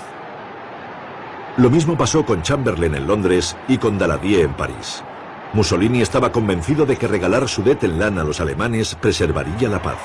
Lo 1.57 1.69
mismo 1.69 1.99
pasó 1.99 2.25
con 2.25 2.43
Chamberlain 2.43 2.95
en 2.95 3.09
Londres 3.09 3.57
y 3.67 3.79
con 3.79 3.99
Daladier 3.99 4.45
en 4.45 4.55
París. 4.55 5.03
Mussolini 5.53 6.01
estaba 6.01 6.31
convencido 6.31 6.87
de 6.87 6.97
que 6.97 7.09
regalar 7.09 7.49
Sudetenland 7.49 8.21
a 8.21 8.25
los 8.25 8.41
alemanes 8.41 8.95
preservaría 8.95 9.69
la 9.69 9.83
paz. 9.83 9.99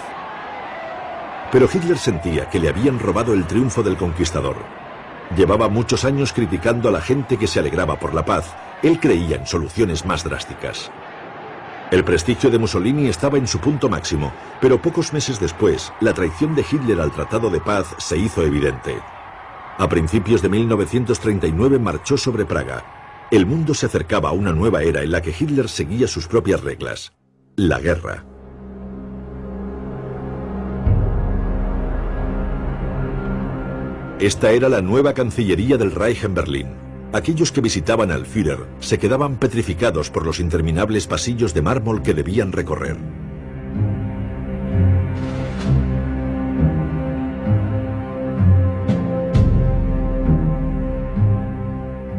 Pero 1.51 1.69
Hitler 1.71 1.99
sentía 1.99 2.49
que 2.49 2.59
le 2.59 2.69
habían 2.69 2.97
robado 2.97 3.35
el 3.35 3.45
triunfo 3.45 3.83
del 3.83 3.95
conquistador. 3.95 4.55
Llevaba 5.37 5.69
muchos 5.69 6.03
años 6.03 6.33
criticando 6.33 6.89
a 6.89 6.91
la 6.91 7.01
gente 7.01 7.37
que 7.37 7.45
se 7.45 7.59
alegraba 7.59 7.99
por 7.99 8.15
la 8.15 8.25
paz. 8.25 8.55
Él 8.81 8.99
creía 8.99 9.35
en 9.35 9.45
soluciones 9.45 10.03
más 10.03 10.23
drásticas. 10.23 10.89
El 11.89 12.03
prestigio 12.03 12.49
de 12.49 12.59
Mussolini 12.59 13.07
estaba 13.07 13.37
en 13.37 13.47
su 13.47 13.59
punto 13.59 13.87
máximo, 13.87 14.33
pero 14.59 14.81
pocos 14.81 15.13
meses 15.13 15.39
después, 15.39 15.93
la 16.01 16.13
traición 16.13 16.53
de 16.53 16.65
Hitler 16.69 16.99
al 16.99 17.13
Tratado 17.13 17.49
de 17.49 17.61
Paz 17.61 17.95
se 17.97 18.17
hizo 18.17 18.43
evidente. 18.43 18.97
A 19.77 19.87
principios 19.87 20.41
de 20.41 20.49
1939 20.49 21.79
marchó 21.79 22.17
sobre 22.17 22.43
Praga. 22.43 22.83
El 23.31 23.45
mundo 23.45 23.73
se 23.73 23.85
acercaba 23.85 24.29
a 24.29 24.33
una 24.33 24.51
nueva 24.51 24.83
era 24.83 25.01
en 25.01 25.11
la 25.11 25.21
que 25.21 25.33
Hitler 25.37 25.69
seguía 25.69 26.09
sus 26.09 26.27
propias 26.27 26.61
reglas. 26.61 27.13
La 27.55 27.79
guerra. 27.79 28.25
Esta 34.19 34.51
era 34.51 34.67
la 34.67 34.81
nueva 34.81 35.13
Cancillería 35.13 35.77
del 35.77 35.91
Reich 35.91 36.25
en 36.25 36.33
Berlín. 36.33 36.86
Aquellos 37.13 37.51
que 37.51 37.61
visitaban 37.61 38.11
al 38.11 38.25
Führer 38.25 38.65
se 38.79 38.99
quedaban 38.99 39.37
petrificados 39.37 40.09
por 40.09 40.25
los 40.25 40.39
interminables 40.39 41.07
pasillos 41.07 41.53
de 41.53 41.61
mármol 41.61 42.01
que 42.01 42.13
debían 42.13 42.51
recorrer. 42.51 42.97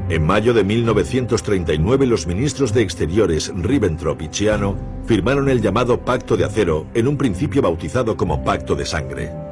En 0.08 0.24
mayo 0.24 0.54
de 0.54 0.64
1939 0.64 2.06
los 2.06 2.26
ministros 2.26 2.72
de 2.72 2.80
Exteriores 2.80 3.52
Ribbentrop 3.54 4.22
y 4.22 4.28
Chiano 4.28 4.74
firmaron 5.04 5.50
el 5.50 5.60
llamado 5.60 6.00
Pacto 6.00 6.38
de 6.38 6.44
Acero, 6.44 6.86
en 6.94 7.08
un 7.08 7.18
principio 7.18 7.60
bautizado 7.60 8.16
como 8.16 8.42
Pacto 8.42 8.74
de 8.74 8.86
Sangre. 8.86 9.47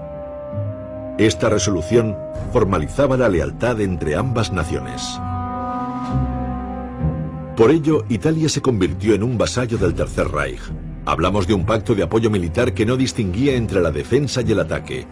Esta 1.18 1.48
resolución 1.48 2.14
formalizaba 2.52 3.16
la 3.16 3.30
lealtad 3.30 3.80
entre 3.80 4.16
ambas 4.16 4.52
naciones. 4.52 5.18
Por 7.56 7.70
ello, 7.70 8.04
Italia 8.10 8.50
se 8.50 8.60
convirtió 8.60 9.14
en 9.14 9.22
un 9.22 9.38
vasallo 9.38 9.78
del 9.78 9.94
Tercer 9.94 10.28
Reich. 10.28 10.60
Hablamos 11.06 11.46
de 11.46 11.54
un 11.54 11.64
pacto 11.64 11.94
de 11.94 12.02
apoyo 12.02 12.28
militar 12.28 12.74
que 12.74 12.84
no 12.84 12.98
distinguía 12.98 13.54
entre 13.54 13.80
la 13.80 13.90
defensa 13.90 14.42
y 14.42 14.52
el 14.52 14.60
ataque. 14.60 15.06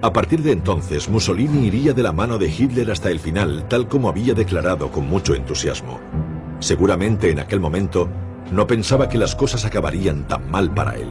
A 0.00 0.10
partir 0.10 0.42
de 0.42 0.52
entonces, 0.52 1.10
Mussolini 1.10 1.66
iría 1.66 1.92
de 1.92 2.02
la 2.02 2.12
mano 2.12 2.38
de 2.38 2.48
Hitler 2.48 2.90
hasta 2.90 3.10
el 3.10 3.20
final, 3.20 3.68
tal 3.68 3.88
como 3.88 4.08
había 4.08 4.32
declarado 4.32 4.90
con 4.90 5.06
mucho 5.06 5.34
entusiasmo. 5.34 6.00
Seguramente 6.60 7.30
en 7.30 7.40
aquel 7.40 7.60
momento 7.60 8.08
no 8.50 8.66
pensaba 8.66 9.10
que 9.10 9.18
las 9.18 9.36
cosas 9.36 9.66
acabarían 9.66 10.26
tan 10.26 10.50
mal 10.50 10.72
para 10.72 10.96
él. 10.96 11.08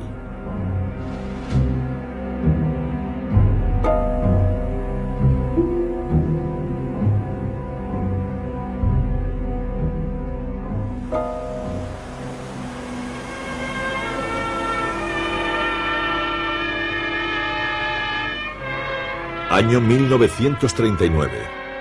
Año 19.62 19.80
1939. 19.80 21.30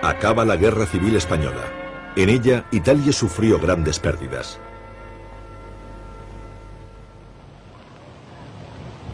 Acaba 0.03 0.45
la 0.45 0.57
Guerra 0.57 0.85
Civil 0.85 1.17
Española. 1.17 1.65
En 2.15 2.29
ella, 2.29 2.67
Italia 2.73 3.11
sufrió 3.11 3.59
grandes 3.59 3.99
pérdidas. 3.99 4.61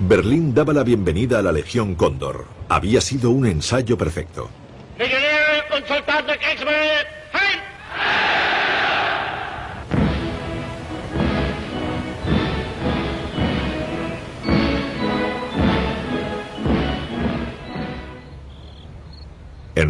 Berlín 0.01 0.53
daba 0.53 0.73
la 0.73 0.83
bienvenida 0.83 1.39
a 1.39 1.43
la 1.43 1.53
Legión 1.53 1.95
Cóndor. 1.95 2.47
Había 2.69 3.01
sido 3.01 3.31
un 3.31 3.47
ensayo 3.47 3.97
perfecto. 3.97 4.51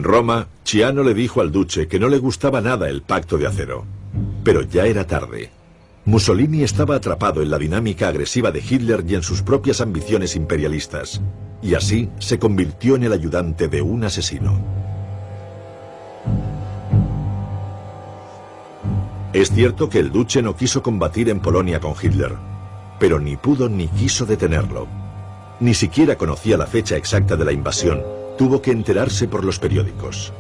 Roma, 0.06 0.48
Chiano 0.64 1.02
le 1.02 1.14
dijo 1.14 1.40
al 1.40 1.52
duce 1.52 1.88
que 1.88 1.98
no 1.98 2.08
le 2.08 2.18
gustaba 2.18 2.60
nada 2.60 2.88
el 2.88 3.02
pacto 3.02 3.36
de 3.36 3.46
acero. 3.46 3.84
Pero 4.44 4.62
ya 4.62 4.86
era 4.86 5.06
tarde. 5.06 5.50
Mussolini 6.04 6.62
estaba 6.62 6.94
atrapado 6.94 7.42
en 7.42 7.50
la 7.50 7.58
dinámica 7.58 8.08
agresiva 8.08 8.52
de 8.52 8.60
Hitler 8.60 9.04
y 9.08 9.16
en 9.16 9.22
sus 9.22 9.42
propias 9.42 9.80
ambiciones 9.80 10.36
imperialistas, 10.36 11.20
y 11.60 11.74
así 11.74 12.08
se 12.20 12.38
convirtió 12.38 12.94
en 12.94 13.02
el 13.02 13.12
ayudante 13.12 13.66
de 13.66 13.82
un 13.82 14.04
asesino. 14.04 14.64
Es 19.32 19.50
cierto 19.50 19.90
que 19.90 19.98
el 19.98 20.12
duce 20.12 20.40
no 20.42 20.56
quiso 20.56 20.82
combatir 20.82 21.28
en 21.28 21.40
Polonia 21.40 21.80
con 21.80 21.94
Hitler, 22.00 22.32
pero 23.00 23.18
ni 23.18 23.36
pudo 23.36 23.68
ni 23.68 23.88
quiso 23.88 24.24
detenerlo. 24.24 24.86
Ni 25.58 25.74
siquiera 25.74 26.16
conocía 26.16 26.56
la 26.56 26.66
fecha 26.66 26.96
exacta 26.96 27.36
de 27.36 27.44
la 27.44 27.52
invasión, 27.52 28.02
tuvo 28.36 28.62
que 28.62 28.70
enterarse 28.70 29.28
por 29.28 29.44
los 29.44 29.58
periódicos. 29.58 30.32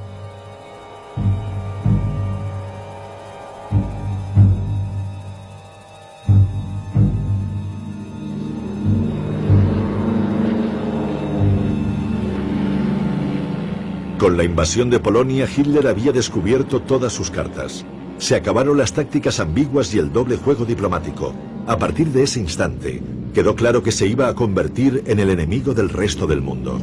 Con 14.18 14.36
la 14.36 14.44
invasión 14.44 14.90
de 14.90 14.98
Polonia, 14.98 15.46
Hitler 15.46 15.86
había 15.86 16.10
descubierto 16.10 16.80
todas 16.80 17.12
sus 17.12 17.30
cartas. 17.30 17.84
Se 18.18 18.34
acabaron 18.34 18.78
las 18.78 18.92
tácticas 18.92 19.40
ambiguas 19.40 19.94
y 19.94 19.98
el 19.98 20.10
doble 20.10 20.36
juego 20.36 20.64
diplomático. 20.64 21.34
A 21.66 21.76
partir 21.76 22.08
de 22.08 22.22
ese 22.22 22.40
instante, 22.40 23.02
quedó 23.34 23.54
claro 23.54 23.82
que 23.82 23.92
se 23.92 24.06
iba 24.06 24.26
a 24.26 24.34
convertir 24.34 25.04
en 25.06 25.20
el 25.20 25.30
enemigo 25.30 25.74
del 25.74 25.90
resto 25.90 26.26
del 26.26 26.40
mundo. 26.40 26.80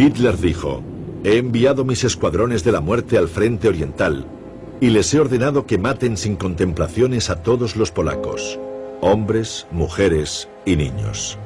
Hitler 0.00 0.38
dijo, 0.38 0.82
he 1.24 1.36
enviado 1.36 1.84
mis 1.84 2.04
escuadrones 2.04 2.64
de 2.64 2.72
la 2.72 2.80
muerte 2.80 3.18
al 3.18 3.28
frente 3.28 3.68
oriental 3.68 4.24
y 4.80 4.88
les 4.88 5.12
he 5.12 5.20
ordenado 5.20 5.66
que 5.66 5.76
maten 5.76 6.16
sin 6.16 6.36
contemplaciones 6.36 7.28
a 7.28 7.42
todos 7.42 7.76
los 7.76 7.90
polacos, 7.90 8.58
hombres, 9.02 9.66
mujeres 9.70 10.48
y 10.64 10.76
niños. 10.76 11.38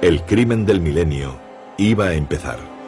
El 0.00 0.22
crimen 0.22 0.64
del 0.64 0.80
milenio 0.80 1.36
iba 1.76 2.06
a 2.06 2.14
empezar. 2.14 2.79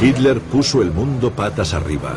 Hitler 0.00 0.40
puso 0.40 0.80
el 0.80 0.92
mundo 0.92 1.30
patas 1.32 1.74
arriba. 1.74 2.14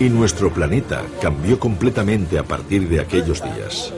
Y 0.00 0.08
nuestro 0.08 0.50
planeta 0.50 1.02
cambió 1.20 1.58
completamente 1.58 2.38
a 2.38 2.44
partir 2.44 2.88
de 2.88 3.00
aquellos 3.00 3.42
días. 3.42 3.92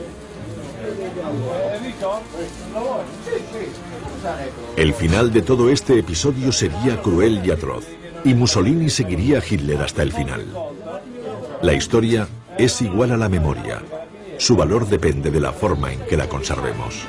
El 4.75 4.93
final 4.93 5.31
de 5.31 5.41
todo 5.41 5.69
este 5.69 5.97
episodio 5.97 6.51
sería 6.51 7.01
cruel 7.01 7.41
y 7.45 7.51
atroz, 7.51 7.85
y 8.23 8.33
Mussolini 8.33 8.89
seguiría 8.89 9.39
a 9.39 9.43
Hitler 9.47 9.81
hasta 9.81 10.03
el 10.03 10.11
final. 10.11 10.45
La 11.61 11.73
historia 11.73 12.27
es 12.57 12.81
igual 12.81 13.11
a 13.11 13.17
la 13.17 13.29
memoria. 13.29 13.81
Su 14.37 14.55
valor 14.55 14.87
depende 14.87 15.31
de 15.31 15.39
la 15.39 15.51
forma 15.51 15.93
en 15.93 15.99
que 16.01 16.17
la 16.17 16.27
conservemos. 16.27 17.05